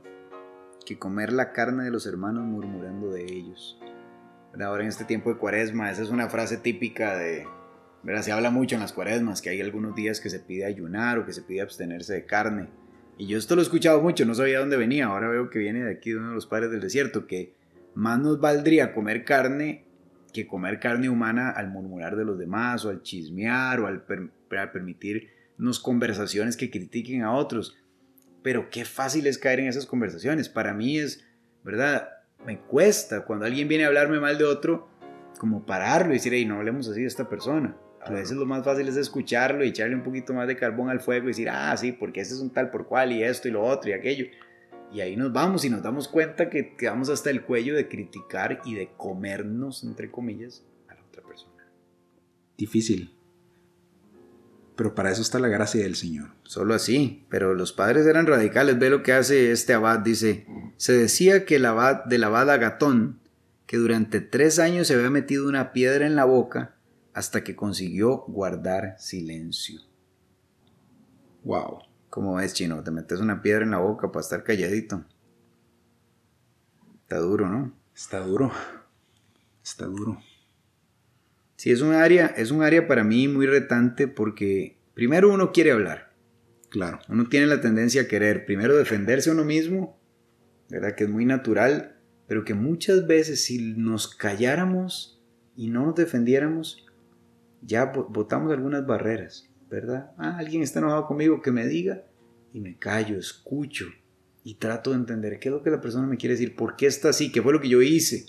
que 0.86 0.98
comer 0.98 1.34
la 1.34 1.52
carne 1.52 1.84
de 1.84 1.92
los 1.92 2.06
hermanos 2.06 2.46
murmurando 2.46 3.12
de 3.12 3.26
ellos. 3.26 3.78
Ahora 4.60 4.84
en 4.84 4.90
este 4.90 5.04
tiempo 5.04 5.30
de 5.30 5.38
cuaresma, 5.38 5.92
esa 5.92 6.02
es 6.02 6.10
una 6.10 6.30
frase 6.30 6.58
típica 6.58 7.18
de... 7.18 7.46
¿verdad? 8.04 8.24
Se 8.24 8.32
habla 8.32 8.52
mucho 8.52 8.76
en 8.76 8.82
las 8.82 8.94
cuaresmas 8.94 9.42
que 9.42 9.50
hay 9.50 9.62
algunos 9.62 9.96
días 9.96 10.22
que 10.22 10.30
se 10.30 10.40
pide 10.40 10.66
ayunar 10.66 11.20
o 11.20 11.26
que 11.26 11.34
se 11.34 11.42
pide 11.42 11.62
abstenerse 11.62 12.14
de 12.14 12.26
carne. 12.26 12.70
Y 13.18 13.28
yo 13.28 13.38
esto 13.38 13.56
lo 13.56 13.62
he 13.62 13.64
escuchado 13.64 14.02
mucho, 14.02 14.26
no 14.26 14.34
sabía 14.34 14.60
dónde 14.60 14.78
venía. 14.78 15.08
Ahora 15.08 15.30
veo 15.30 15.50
que 15.50 15.60
viene 15.60 15.84
de 15.84 15.92
aquí 15.92 16.12
de 16.12 16.18
uno 16.18 16.30
de 16.30 16.36
los 16.36 16.48
padres 16.48 16.72
del 16.72 16.82
desierto, 16.82 17.28
que 17.28 17.54
más 17.94 18.20
nos 18.20 18.40
valdría 18.40 18.94
comer 18.94 19.26
carne 19.26 19.86
que 20.32 20.48
comer 20.48 20.80
carne 20.80 21.10
humana 21.10 21.50
al 21.50 21.70
murmurar 21.70 22.16
de 22.16 22.26
los 22.26 22.40
demás 22.40 22.86
o 22.86 22.90
al 22.90 23.02
chismear 23.02 23.80
o 23.82 23.88
al, 23.88 24.04
permitirnos 24.72 25.80
conversaciones 25.80 26.58
que 26.58 26.72
critiquen 26.72 27.24
a 27.24 27.34
otros. 27.34 27.78
Pero 28.42 28.70
qué 28.70 28.86
fácil 28.86 29.28
es 29.28 29.38
caer 29.38 29.60
en 29.60 29.68
esas 29.68 29.86
conversaciones. 29.86 30.50
Para 30.50 30.74
mí 30.74 30.98
es, 30.98 31.26
¿verdad? 31.64 32.10
Me 32.46 32.60
cuesta 32.60 33.26
cuando 33.26 33.46
alguien 33.46 33.68
viene 33.68 33.84
a 33.84 33.88
hablarme 33.88 34.20
mal 34.20 34.38
de 34.38 34.46
otro, 34.46 34.90
como 35.38 35.66
pararlo 35.66 36.12
y 36.12 36.18
decir, 36.18 36.34
hey, 36.34 36.46
no 36.46 36.56
hablemos 36.56 36.88
así 36.88 37.02
de 37.02 37.08
esta 37.08 37.30
persona. 37.30 37.76
A 38.04 38.12
veces 38.12 38.36
lo 38.36 38.48
más 38.48 38.64
fácil 38.64 38.88
es 38.88 38.98
escucharlo 38.98 39.64
y 39.64 39.70
echarle 39.70 39.96
un 39.96 40.02
poquito 40.02 40.34
más 40.34 40.48
de 40.48 40.58
carbón 40.58 40.90
al 40.90 41.02
fuego 41.02 41.26
y 41.26 41.28
decir, 41.28 41.50
ah, 41.50 41.76
sí, 41.78 41.92
porque 41.92 42.22
ese 42.22 42.34
es 42.34 42.40
un 42.40 42.50
tal 42.50 42.72
por 42.72 42.88
cual 42.88 43.12
y 43.12 43.24
esto 43.24 43.48
y 43.48 43.52
lo 43.52 43.64
otro 43.64 43.92
y 43.92 43.94
aquello. 43.94 44.26
Y 44.94 45.02
ahí 45.02 45.16
nos 45.16 45.32
vamos 45.32 45.64
y 45.64 45.70
nos 45.70 45.82
damos 45.82 46.08
cuenta 46.08 46.50
que 46.50 46.76
quedamos 46.76 47.10
hasta 47.10 47.30
el 47.30 47.44
cuello 47.44 47.76
de 47.76 47.88
criticar 47.88 48.62
y 48.66 48.76
de 48.76 48.92
comernos, 48.98 49.84
entre 49.84 50.12
comillas, 50.12 50.66
a 50.90 50.96
la 50.96 51.02
otra 51.04 51.24
persona. 51.24 51.66
Difícil. 52.58 53.16
Pero 54.76 54.96
para 54.96 55.12
eso 55.12 55.22
está 55.22 55.40
la 55.40 55.48
gracia 55.48 55.84
del 55.84 55.96
Señor. 55.96 56.32
Solo 56.44 56.74
así. 56.74 57.26
Pero 57.30 57.54
los 57.54 57.72
padres 57.72 58.06
eran 58.06 58.28
radicales. 58.28 58.80
Ve 58.80 58.90
lo 58.90 59.04
que 59.04 59.14
hace 59.14 59.52
este 59.52 59.74
abad. 59.74 60.00
Dice, 60.00 60.46
se 60.78 60.94
decía 60.94 61.46
que 61.46 61.58
el 61.58 61.66
abad 61.66 62.04
del 62.06 62.24
abad 62.24 62.50
Agatón, 62.50 63.20
que 63.68 63.78
durante 63.78 64.20
tres 64.20 64.60
años 64.60 64.88
se 64.88 64.96
había 64.96 65.10
metido 65.10 65.48
una 65.48 65.72
piedra 65.72 66.06
en 66.06 66.16
la 66.16 66.26
boca 66.26 66.76
hasta 67.14 67.44
que 67.44 67.56
consiguió 67.56 68.26
guardar 68.28 68.96
silencio. 68.98 69.82
Wow. 71.44 71.91
¿Cómo 72.12 72.36
ves, 72.36 72.54
chino? 72.54 72.84
Te 72.84 72.92
metes 72.92 73.22
una 73.22 73.42
piedra 73.42 73.64
en 73.64 73.72
la 73.72 73.78
boca 73.78 74.12
para 74.12 74.20
estar 74.20 74.44
calladito. 74.44 75.06
Está 77.04 77.20
duro, 77.20 77.48
¿no? 77.48 77.74
Está 77.96 78.20
duro. 78.20 78.52
Está 79.64 79.86
duro. 79.86 80.22
Sí, 81.56 81.72
es 81.72 81.80
un 81.80 81.94
área, 81.94 82.28
es 82.28 82.52
un 82.52 82.64
área 82.64 82.86
para 82.86 83.06
mí 83.06 83.30
muy 83.30 83.46
retante 83.46 84.10
porque 84.10 84.78
primero 84.94 85.34
uno 85.34 85.54
quiere 85.54 85.72
hablar. 85.72 86.12
Claro. 86.70 87.00
Uno 87.08 87.30
tiene 87.30 87.48
la 87.48 87.62
tendencia 87.62 88.02
a 88.02 88.08
querer 88.10 88.46
primero 88.46 88.76
defenderse 88.76 89.30
a 89.30 89.34
uno 89.34 89.46
mismo, 89.46 89.98
¿verdad? 90.70 90.96
Que 90.96 91.06
es 91.06 91.10
muy 91.10 91.24
natural, 91.24 91.96
pero 92.28 92.44
que 92.44 92.54
muchas 92.54 93.08
veces 93.08 93.46
si 93.46 93.74
nos 93.78 94.14
calláramos 94.14 95.24
y 95.56 95.70
no 95.70 95.86
nos 95.86 95.96
defendiéramos, 95.96 96.86
ya 97.62 97.86
botamos 97.86 98.52
algunas 98.52 98.86
barreras. 98.86 99.51
¿Verdad? 99.72 100.12
Ah, 100.18 100.38
alguien 100.38 100.62
está 100.62 100.80
enojado 100.80 101.08
conmigo, 101.08 101.42
que 101.42 101.52
me 101.52 101.66
diga, 101.66 102.04
y 102.54 102.60
me 102.60 102.78
callo, 102.78 103.18
escucho 103.18 103.86
y 104.44 104.56
trato 104.56 104.90
de 104.92 104.98
entender 104.98 105.40
qué 105.40 105.48
es 105.48 105.54
lo 105.54 105.64
que 105.64 105.70
la 105.70 105.80
persona 105.80 106.06
me 106.06 106.18
quiere 106.18 106.34
decir, 106.34 106.56
por 106.56 106.76
qué 106.76 106.88
está 106.88 107.10
así, 107.10 107.32
qué 107.32 107.42
fue 107.42 107.54
lo 107.54 107.62
que 107.62 107.70
yo 107.70 107.82
hice, 107.82 108.26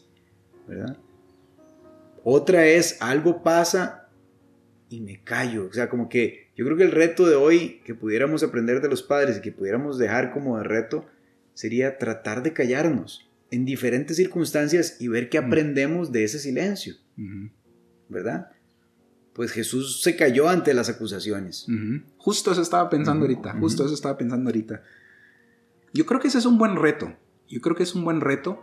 ¿verdad? 0.68 0.96
Otra 2.22 2.66
es, 2.66 3.02
algo 3.02 3.42
pasa 3.42 4.08
y 4.88 5.00
me 5.00 5.22
callo, 5.24 5.66
o 5.66 5.72
sea, 5.72 5.88
como 5.88 6.08
que 6.08 6.52
yo 6.54 6.64
creo 6.64 6.76
que 6.76 6.84
el 6.84 6.92
reto 6.92 7.26
de 7.26 7.34
hoy 7.34 7.80
que 7.84 7.94
pudiéramos 7.94 8.44
aprender 8.44 8.80
de 8.80 8.88
los 8.88 9.02
padres 9.02 9.38
y 9.38 9.40
que 9.40 9.50
pudiéramos 9.50 9.98
dejar 9.98 10.32
como 10.32 10.58
de 10.58 10.64
reto 10.64 11.06
sería 11.54 11.98
tratar 11.98 12.44
de 12.44 12.52
callarnos 12.52 13.28
en 13.50 13.64
diferentes 13.64 14.16
circunstancias 14.16 15.00
y 15.00 15.08
ver 15.08 15.28
qué 15.28 15.38
aprendemos 15.38 16.12
de 16.12 16.24
ese 16.24 16.38
silencio, 16.38 16.94
¿verdad? 18.08 18.52
Pues 19.34 19.52
Jesús 19.52 20.02
se 20.02 20.16
cayó 20.16 20.48
ante 20.48 20.74
las 20.74 20.88
acusaciones. 20.88 21.66
Justo 22.18 22.52
eso 22.52 22.62
estaba 22.62 22.88
pensando 22.90 23.24
ahorita, 23.24 23.56
justo 23.58 23.84
eso 23.84 23.94
estaba 23.94 24.18
pensando 24.18 24.48
ahorita. 24.48 24.82
Yo 25.94 26.06
creo 26.06 26.20
que 26.20 26.28
ese 26.28 26.38
es 26.38 26.46
un 26.46 26.58
buen 26.58 26.76
reto. 26.76 27.14
Yo 27.48 27.60
creo 27.60 27.76
que 27.76 27.82
es 27.82 27.94
un 27.94 28.04
buen 28.04 28.20
reto 28.20 28.62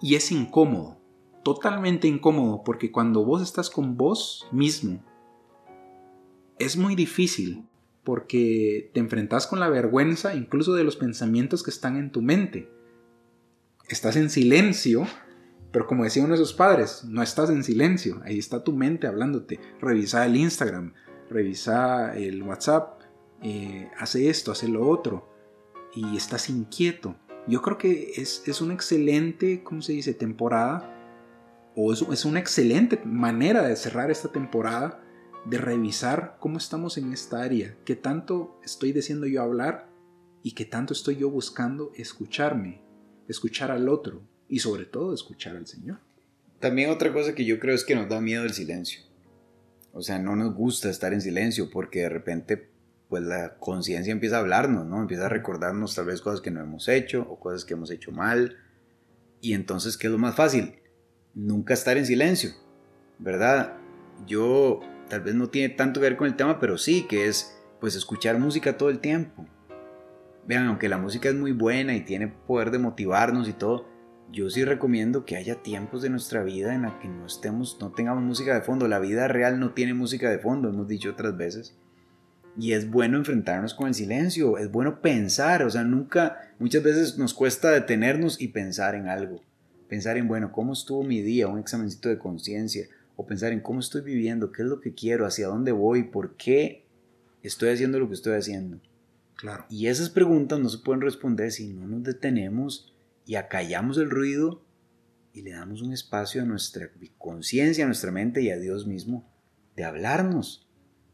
y 0.00 0.14
es 0.14 0.30
incómodo, 0.30 0.98
totalmente 1.42 2.06
incómodo, 2.08 2.62
porque 2.64 2.92
cuando 2.92 3.24
vos 3.24 3.42
estás 3.42 3.70
con 3.70 3.96
vos 3.96 4.46
mismo, 4.52 5.04
es 6.58 6.76
muy 6.76 6.94
difícil, 6.94 7.66
porque 8.04 8.90
te 8.94 9.00
enfrentas 9.00 9.46
con 9.46 9.58
la 9.58 9.68
vergüenza 9.68 10.34
incluso 10.34 10.74
de 10.74 10.84
los 10.84 10.96
pensamientos 10.96 11.62
que 11.62 11.70
están 11.70 11.96
en 11.96 12.12
tu 12.12 12.22
mente. 12.22 12.70
Estás 13.88 14.16
en 14.16 14.30
silencio, 14.30 15.06
pero 15.76 15.86
como 15.86 16.04
decía 16.04 16.24
uno 16.24 16.32
de 16.32 16.38
sus 16.38 16.54
padres, 16.54 17.04
no 17.04 17.22
estás 17.22 17.50
en 17.50 17.62
silencio, 17.62 18.22
ahí 18.24 18.38
está 18.38 18.64
tu 18.64 18.72
mente 18.72 19.06
hablándote. 19.06 19.60
Revisa 19.78 20.24
el 20.24 20.34
Instagram, 20.34 20.94
revisa 21.28 22.16
el 22.16 22.42
WhatsApp, 22.42 23.02
eh, 23.42 23.90
hace 23.98 24.30
esto, 24.30 24.52
hace 24.52 24.68
lo 24.68 24.88
otro, 24.88 25.28
y 25.94 26.16
estás 26.16 26.48
inquieto. 26.48 27.16
Yo 27.46 27.60
creo 27.60 27.76
que 27.76 28.12
es, 28.16 28.42
es 28.48 28.62
una 28.62 28.72
excelente, 28.72 29.62
¿cómo 29.62 29.82
se 29.82 29.92
dice?, 29.92 30.14
temporada, 30.14 30.90
o 31.74 31.92
es, 31.92 32.00
es 32.10 32.24
una 32.24 32.40
excelente 32.40 32.98
manera 33.04 33.60
de 33.60 33.76
cerrar 33.76 34.10
esta 34.10 34.32
temporada 34.32 35.04
de 35.44 35.58
revisar 35.58 36.38
cómo 36.40 36.56
estamos 36.56 36.96
en 36.96 37.12
esta 37.12 37.42
área, 37.42 37.76
qué 37.84 37.96
tanto 37.96 38.58
estoy 38.64 38.92
diciendo 38.92 39.26
yo 39.26 39.42
hablar 39.42 39.90
y 40.42 40.52
qué 40.52 40.64
tanto 40.64 40.94
estoy 40.94 41.16
yo 41.16 41.28
buscando 41.28 41.92
escucharme, 41.96 42.80
escuchar 43.28 43.70
al 43.70 43.90
otro 43.90 44.22
y 44.48 44.60
sobre 44.60 44.84
todo 44.84 45.14
escuchar 45.14 45.56
al 45.56 45.66
Señor. 45.66 45.98
También 46.60 46.90
otra 46.90 47.12
cosa 47.12 47.34
que 47.34 47.44
yo 47.44 47.58
creo 47.60 47.74
es 47.74 47.84
que 47.84 47.94
nos 47.94 48.08
da 48.08 48.20
miedo 48.20 48.44
el 48.44 48.52
silencio. 48.52 49.02
O 49.92 50.02
sea, 50.02 50.18
no 50.18 50.36
nos 50.36 50.54
gusta 50.54 50.90
estar 50.90 51.12
en 51.12 51.20
silencio 51.20 51.70
porque 51.70 52.00
de 52.00 52.08
repente 52.08 52.70
pues 53.08 53.22
la 53.22 53.56
conciencia 53.58 54.12
empieza 54.12 54.36
a 54.36 54.40
hablarnos, 54.40 54.86
¿no? 54.86 55.00
Empieza 55.00 55.26
a 55.26 55.28
recordarnos 55.28 55.94
tal 55.94 56.06
vez 56.06 56.20
cosas 56.20 56.40
que 56.40 56.50
no 56.50 56.60
hemos 56.60 56.88
hecho 56.88 57.22
o 57.22 57.38
cosas 57.38 57.64
que 57.64 57.74
hemos 57.74 57.90
hecho 57.90 58.10
mal. 58.10 58.56
Y 59.40 59.54
entonces, 59.54 59.96
¿qué 59.96 60.08
es 60.08 60.12
lo 60.12 60.18
más 60.18 60.34
fácil? 60.34 60.80
Nunca 61.34 61.74
estar 61.74 61.96
en 61.96 62.06
silencio, 62.06 62.50
¿verdad? 63.18 63.74
Yo 64.26 64.80
tal 65.08 65.20
vez 65.20 65.34
no 65.34 65.50
tiene 65.50 65.74
tanto 65.74 66.00
que 66.00 66.08
ver 66.08 66.16
con 66.16 66.26
el 66.26 66.36
tema, 66.36 66.58
pero 66.58 66.78
sí, 66.78 67.06
que 67.08 67.26
es 67.26 67.56
pues 67.80 67.94
escuchar 67.94 68.38
música 68.38 68.76
todo 68.76 68.90
el 68.90 68.98
tiempo. 68.98 69.46
Vean, 70.46 70.66
aunque 70.66 70.88
la 70.88 70.98
música 70.98 71.28
es 71.28 71.34
muy 71.34 71.52
buena 71.52 71.94
y 71.94 72.00
tiene 72.00 72.28
poder 72.28 72.70
de 72.70 72.78
motivarnos 72.78 73.48
y 73.48 73.52
todo, 73.52 73.86
yo 74.32 74.50
sí 74.50 74.64
recomiendo 74.64 75.24
que 75.24 75.36
haya 75.36 75.62
tiempos 75.62 76.02
de 76.02 76.10
nuestra 76.10 76.42
vida 76.42 76.74
en 76.74 76.82
la 76.82 76.98
que 76.98 77.08
no 77.08 77.26
estemos, 77.26 77.78
no 77.80 77.92
tengamos 77.92 78.22
música 78.24 78.54
de 78.54 78.62
fondo. 78.62 78.88
La 78.88 78.98
vida 78.98 79.28
real 79.28 79.60
no 79.60 79.72
tiene 79.72 79.94
música 79.94 80.30
de 80.30 80.38
fondo, 80.38 80.68
hemos 80.68 80.88
dicho 80.88 81.10
otras 81.10 81.36
veces. 81.36 81.76
Y 82.58 82.72
es 82.72 82.90
bueno 82.90 83.18
enfrentarnos 83.18 83.74
con 83.74 83.88
el 83.88 83.94
silencio, 83.94 84.58
es 84.58 84.70
bueno 84.70 85.00
pensar, 85.02 85.62
o 85.62 85.70
sea, 85.70 85.84
nunca, 85.84 86.38
muchas 86.58 86.82
veces 86.82 87.18
nos 87.18 87.34
cuesta 87.34 87.70
detenernos 87.70 88.40
y 88.40 88.48
pensar 88.48 88.94
en 88.94 89.08
algo. 89.08 89.42
Pensar 89.88 90.16
en, 90.16 90.26
bueno, 90.26 90.50
¿cómo 90.52 90.72
estuvo 90.72 91.04
mi 91.04 91.20
día? 91.20 91.48
Un 91.48 91.58
examencito 91.58 92.08
de 92.08 92.18
conciencia 92.18 92.86
o 93.14 93.26
pensar 93.26 93.52
en 93.52 93.60
cómo 93.60 93.80
estoy 93.80 94.02
viviendo, 94.02 94.52
qué 94.52 94.62
es 94.62 94.68
lo 94.68 94.80
que 94.80 94.94
quiero, 94.94 95.26
hacia 95.26 95.48
dónde 95.48 95.72
voy, 95.72 96.04
por 96.04 96.36
qué 96.36 96.84
estoy 97.42 97.70
haciendo 97.70 97.98
lo 97.98 98.08
que 98.08 98.14
estoy 98.14 98.34
haciendo. 98.34 98.80
Claro. 99.36 99.66
Y 99.68 99.86
esas 99.86 100.10
preguntas 100.10 100.58
no 100.58 100.68
se 100.68 100.78
pueden 100.78 101.02
responder 101.02 101.52
si 101.52 101.68
no 101.68 101.86
nos 101.86 102.02
detenemos 102.02 102.95
y 103.26 103.34
acallamos 103.34 103.98
el 103.98 104.08
ruido 104.08 104.64
y 105.32 105.42
le 105.42 105.50
damos 105.50 105.82
un 105.82 105.92
espacio 105.92 106.40
a 106.40 106.46
nuestra 106.46 106.90
conciencia, 107.18 107.84
a 107.84 107.88
nuestra 107.88 108.10
mente 108.10 108.40
y 108.40 108.50
a 108.50 108.58
Dios 108.58 108.86
mismo 108.86 109.30
de 109.74 109.84
hablarnos. 109.84 110.66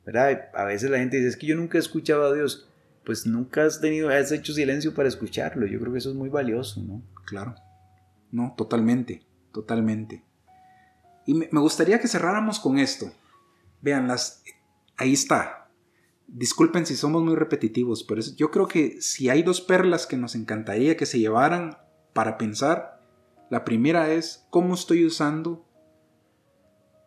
¿Verdad? 0.04 0.50
A 0.54 0.64
veces 0.64 0.90
la 0.90 0.98
gente 0.98 1.16
dice, 1.16 1.28
es 1.28 1.36
que 1.36 1.46
yo 1.46 1.56
nunca 1.56 1.78
he 1.78 1.80
escuchado 1.80 2.24
a 2.24 2.34
Dios. 2.34 2.68
Pues 3.04 3.26
nunca 3.26 3.64
has 3.64 3.80
tenido, 3.80 4.10
has 4.10 4.30
hecho 4.30 4.52
silencio 4.52 4.94
para 4.94 5.08
escucharlo. 5.08 5.66
Yo 5.66 5.80
creo 5.80 5.92
que 5.92 5.98
eso 5.98 6.10
es 6.10 6.16
muy 6.16 6.28
valioso, 6.28 6.82
¿no? 6.82 7.02
Claro. 7.26 7.56
No, 8.30 8.54
totalmente, 8.56 9.26
totalmente. 9.52 10.24
Y 11.26 11.34
me, 11.34 11.48
gustaría 11.50 12.00
que 12.00 12.08
cerráramos 12.08 12.60
con 12.60 12.78
esto. 12.78 13.12
Vean, 13.80 14.08
las, 14.08 14.42
ahí 14.96 15.12
está. 15.12 15.70
Disculpen 16.26 16.86
si 16.86 16.96
somos 16.96 17.22
muy 17.22 17.34
repetitivos, 17.34 18.04
pero 18.04 18.20
yo 18.36 18.50
creo 18.50 18.66
que 18.66 19.00
si 19.00 19.28
hay 19.28 19.42
dos 19.42 19.60
perlas 19.60 20.06
que 20.06 20.16
nos 20.16 20.34
encantaría 20.34 20.96
que 20.96 21.06
se 21.06 21.18
llevaran 21.18 21.76
para 22.12 22.38
pensar, 22.38 23.00
la 23.50 23.64
primera 23.64 24.12
es 24.12 24.46
cómo 24.50 24.74
estoy 24.74 25.04
usando 25.04 25.64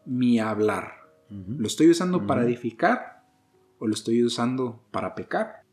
mi 0.06 0.40
hablar. 0.40 1.06
¿Lo 1.30 1.66
estoy 1.66 1.90
usando 1.90 2.28
para 2.28 2.44
edificar 2.44 3.24
o 3.80 3.88
lo 3.88 3.94
estoy 3.94 4.24
usando 4.24 4.84
para 4.92 5.16
pecar? 5.16 5.64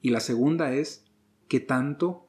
Y 0.00 0.10
la 0.10 0.20
segunda 0.20 0.72
es 0.72 1.04
qué 1.48 1.60
tanto 1.60 2.26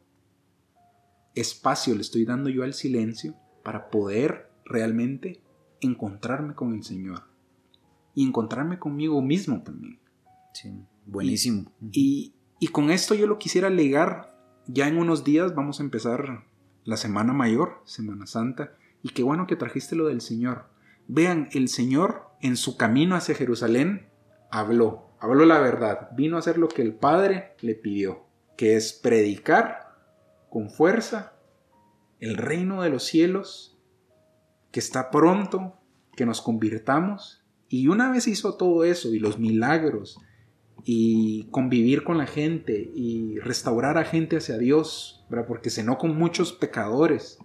espacio 1.35 1.95
le 1.95 2.01
estoy 2.01 2.25
dando 2.25 2.49
yo 2.49 2.63
al 2.63 2.73
silencio 2.73 3.35
para 3.63 3.89
poder 3.89 4.51
realmente 4.65 5.41
encontrarme 5.81 6.53
con 6.53 6.73
el 6.73 6.83
Señor 6.83 7.23
y 8.13 8.25
encontrarme 8.27 8.79
conmigo 8.79 9.21
mismo 9.21 9.63
también. 9.63 9.99
Sí, 10.53 10.71
buenísimo. 11.05 11.71
Y, 11.91 12.33
y, 12.59 12.67
con 12.67 12.91
esto 12.91 13.15
yo 13.15 13.25
lo 13.25 13.39
quisiera 13.39 13.69
legar, 13.69 14.32
ya 14.67 14.87
en 14.87 14.97
unos 14.97 15.23
días 15.23 15.55
vamos 15.55 15.79
a 15.79 15.83
empezar 15.83 16.45
la 16.83 16.97
Semana 16.97 17.33
Mayor, 17.33 17.81
Semana 17.85 18.27
Santa, 18.27 18.75
y 19.01 19.09
qué 19.09 19.23
bueno 19.23 19.47
que 19.47 19.55
trajiste 19.55 19.95
lo 19.95 20.07
del 20.07 20.21
Señor. 20.21 20.65
Vean, 21.07 21.49
el 21.51 21.67
Señor 21.67 22.29
en 22.41 22.55
su 22.55 22.77
camino 22.77 23.15
hacia 23.15 23.35
Jerusalén 23.35 24.09
habló, 24.51 25.09
habló 25.19 25.45
la 25.45 25.59
verdad, 25.59 26.09
vino 26.15 26.35
a 26.35 26.39
hacer 26.39 26.57
lo 26.57 26.67
que 26.67 26.81
el 26.81 26.93
Padre 26.93 27.55
le 27.61 27.75
pidió, 27.75 28.25
que 28.57 28.75
es 28.75 28.93
predicar 28.93 29.95
con 30.49 30.69
fuerza 30.69 31.33
el 32.19 32.37
reino 32.37 32.81
de 32.81 32.89
los 32.89 33.03
cielos 33.03 33.77
que 34.71 34.79
está 34.79 35.11
pronto, 35.11 35.79
que 36.15 36.25
nos 36.25 36.41
convirtamos. 36.41 37.45
Y 37.67 37.87
una 37.87 38.11
vez 38.11 38.27
hizo 38.27 38.55
todo 38.55 38.83
eso 38.83 39.13
y 39.13 39.19
los 39.19 39.39
milagros 39.39 40.19
y 40.85 41.45
convivir 41.45 42.03
con 42.03 42.17
la 42.17 42.25
gente 42.25 42.91
y 42.93 43.39
restaurar 43.39 43.97
a 43.97 44.03
gente 44.03 44.37
hacia 44.37 44.57
Dios, 44.57 45.25
¿verdad? 45.29 45.47
porque 45.47 45.69
cenó 45.69 45.97
con 45.97 46.17
muchos 46.17 46.51
pecadores, 46.51 47.39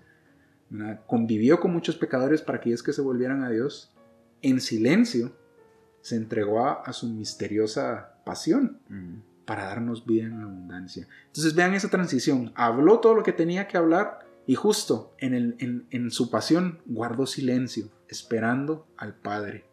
convivió 1.07 1.61
con 1.61 1.73
muchos 1.73 1.97
pecadores 1.97 2.43
para 2.43 2.61
que 2.61 2.71
ellos 2.71 2.83
que 2.83 2.93
se 2.93 3.01
volvieran 3.01 3.45
a 3.45 3.51
Dios, 3.51 3.95
en 4.43 4.61
silencio 4.61 5.33
se 6.01 6.17
entregó 6.17 6.67
a, 6.67 6.93
su 6.93 7.09
misteriosa 7.09 8.21
pasión 8.25 8.81
para 9.45 9.65
darnos 9.65 10.05
vida 10.05 10.27
en 10.27 10.41
abundancia. 10.41 11.07
Entonces 11.27 11.55
vean 11.55 11.75
esa 11.75 11.89
transición, 11.89 12.53
habló 12.55 13.01
todo 13.01 13.15
lo 13.15 13.23
que 13.23 13.33
tenía 13.33 13.69
que 13.69 13.77
hablar, 13.77 14.27
y 14.47 14.55
justo 14.55 15.15
en, 15.19 15.87
en, 15.91 16.11
su 16.11 16.31
pasión 16.31 16.81
guardó 16.87 17.27
silencio, 17.27 17.91
esperando 18.09 18.87
al 18.97 19.15
Padre, 19.15 19.67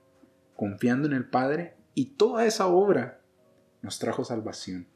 confiando 0.55 1.07
en 1.07 1.13
el 1.13 1.25
Padre, 1.25 1.75
y 1.93 2.07
toda 2.17 2.45
esa 2.45 2.67
obra 2.67 3.21
nos 3.85 3.99
trajo 3.99 4.25
salvación. 4.25 4.87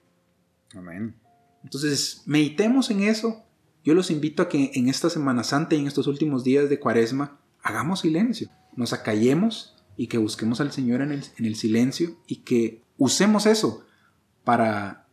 Amén. 0.76 1.16
Entonces, 1.64 2.24
meditemos 2.26 2.90
en 2.92 3.04
eso. 3.04 3.46
Yo 3.84 3.94
los 3.94 4.12
invito 4.12 4.44
a 4.44 4.50
que 4.50 4.72
en 4.74 4.90
esta 4.90 5.10
Semana 5.10 5.44
Santa 5.44 5.76
y 5.76 5.80
en 5.80 5.88
estos 5.88 6.08
últimos 6.08 6.44
días 6.44 6.70
de 6.70 6.80
Cuaresma 6.80 7.40
hagamos 7.62 8.02
silencio, 8.02 8.50
nos 8.76 8.94
acallemos 8.94 9.76
y 9.96 10.08
que 10.08 10.18
busquemos 10.18 10.60
al 10.60 10.72
Señor 10.72 11.02
en 11.02 11.12
el, 11.12 11.24
en 11.38 11.46
el 11.46 11.56
silencio 11.56 12.18
y 12.28 12.38
que 12.38 12.84
usemos 12.98 13.46
eso 13.46 13.86
para 14.44 15.08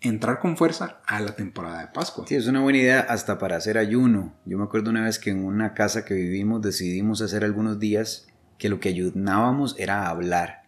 entrar 0.00 0.40
con 0.40 0.56
fuerza 0.56 1.00
a 1.06 1.20
la 1.20 1.36
temporada 1.36 1.80
de 1.80 1.88
Pascua. 1.88 2.26
Sí, 2.26 2.34
es 2.34 2.46
una 2.46 2.60
buena 2.60 2.78
idea 2.78 3.00
hasta 3.00 3.38
para 3.38 3.56
hacer 3.56 3.78
ayuno. 3.78 4.34
Yo 4.44 4.58
me 4.58 4.64
acuerdo 4.64 4.90
una 4.90 5.04
vez 5.04 5.18
que 5.18 5.30
en 5.30 5.44
una 5.44 5.74
casa 5.74 6.04
que 6.04 6.14
vivimos 6.14 6.62
decidimos 6.62 7.22
hacer 7.22 7.44
algunos 7.44 7.78
días 7.78 8.26
que 8.58 8.68
lo 8.68 8.80
que 8.80 8.88
ayunábamos 8.88 9.74
era 9.78 10.08
hablar. 10.08 10.62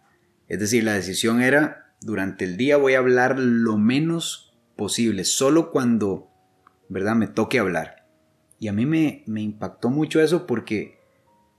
Es 0.47 0.59
decir, 0.59 0.83
la 0.83 0.93
decisión 0.93 1.41
era, 1.41 1.84
durante 2.05 2.45
el 2.45 2.55
día 2.55 2.77
voy 2.77 2.93
a 2.93 2.99
hablar 2.99 3.39
lo 3.39 3.79
menos 3.79 4.53
posible, 4.75 5.23
solo 5.23 5.71
cuando, 5.71 6.29
¿verdad?, 6.87 7.15
me 7.15 7.25
toque 7.25 7.57
hablar. 7.57 8.05
Y 8.59 8.67
a 8.67 8.73
mí 8.73 8.85
me, 8.85 9.23
me 9.25 9.41
impactó 9.41 9.89
mucho 9.89 10.21
eso 10.21 10.45
porque 10.45 10.99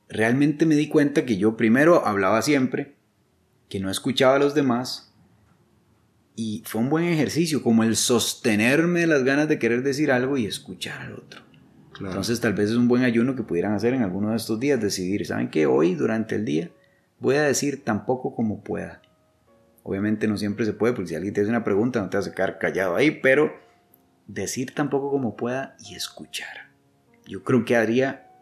realmente 0.09 0.65
me 0.65 0.77
di 0.77 0.89
cuenta 0.89 1.25
que 1.25 1.37
yo 1.37 1.57
primero 1.57 2.07
hablaba 2.07 2.43
siempre, 2.43 2.95
que 3.69 3.81
no 3.81 3.91
escuchaba 3.91 4.37
a 4.37 4.39
los 4.39 4.55
demás, 4.55 5.13
y 6.37 6.63
fue 6.65 6.81
un 6.81 6.91
buen 6.91 7.07
ejercicio, 7.07 7.61
como 7.61 7.83
el 7.83 7.97
sostenerme 7.97 9.09
las 9.09 9.25
ganas 9.25 9.49
de 9.49 9.59
querer 9.59 9.83
decir 9.83 10.13
algo 10.13 10.37
y 10.37 10.47
escuchar 10.47 11.01
al 11.01 11.15
otro. 11.15 11.41
Entonces 11.99 12.41
tal 12.41 12.53
vez 12.53 12.71
es 12.71 12.77
un 12.77 12.87
buen 12.87 13.03
ayuno 13.03 13.35
que 13.35 13.43
pudieran 13.43 13.73
hacer 13.73 13.95
en 13.95 14.03
alguno 14.03 14.31
de 14.31 14.37
estos 14.37 14.61
días, 14.61 14.81
decidir, 14.81 15.27
¿saben 15.27 15.51
qué? 15.51 15.67
Hoy 15.67 15.97
durante 15.97 16.37
el 16.37 16.45
día 16.45 16.71
voy 17.19 17.35
a 17.35 17.43
decir 17.43 17.83
tan 17.83 18.07
poco 18.07 18.33
como 18.33 18.63
pueda. 18.63 19.03
Obviamente 19.89 20.27
no 20.27 20.37
siempre 20.37 20.65
se 20.65 20.73
puede, 20.73 20.95
porque 20.95 21.11
si 21.11 21.15
alguien 21.15 21.33
te 21.33 21.43
hace 21.43 21.49
una 21.49 21.63
pregunta 21.63 22.01
no 22.01 22.11
te 22.11 22.17
vas 22.17 22.27
a 22.27 22.35
quedar 22.35 22.59
callado 22.59 22.97
ahí, 22.97 23.13
pero 23.13 23.53
decir 24.27 24.75
tan 24.75 24.91
poco 24.91 25.13
como 25.13 25.37
pueda 25.37 25.77
y 25.79 25.95
escuchar. 25.95 26.73
Yo 27.25 27.45
creo 27.45 27.65
que 27.65 27.77
haría 27.77 28.33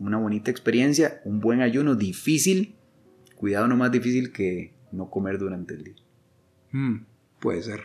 una 0.00 0.18
bonita 0.18 0.50
experiencia, 0.50 1.20
un 1.24 1.38
buen 1.38 1.60
ayuno, 1.60 1.94
difícil, 1.94 2.74
cuidado 3.36 3.68
no 3.68 3.76
más 3.76 3.92
difícil 3.92 4.32
que 4.32 4.74
no 4.90 5.08
comer 5.08 5.38
durante 5.38 5.74
el 5.74 5.84
día. 5.84 6.02
Mm, 6.72 7.04
puede 7.38 7.62
ser. 7.62 7.84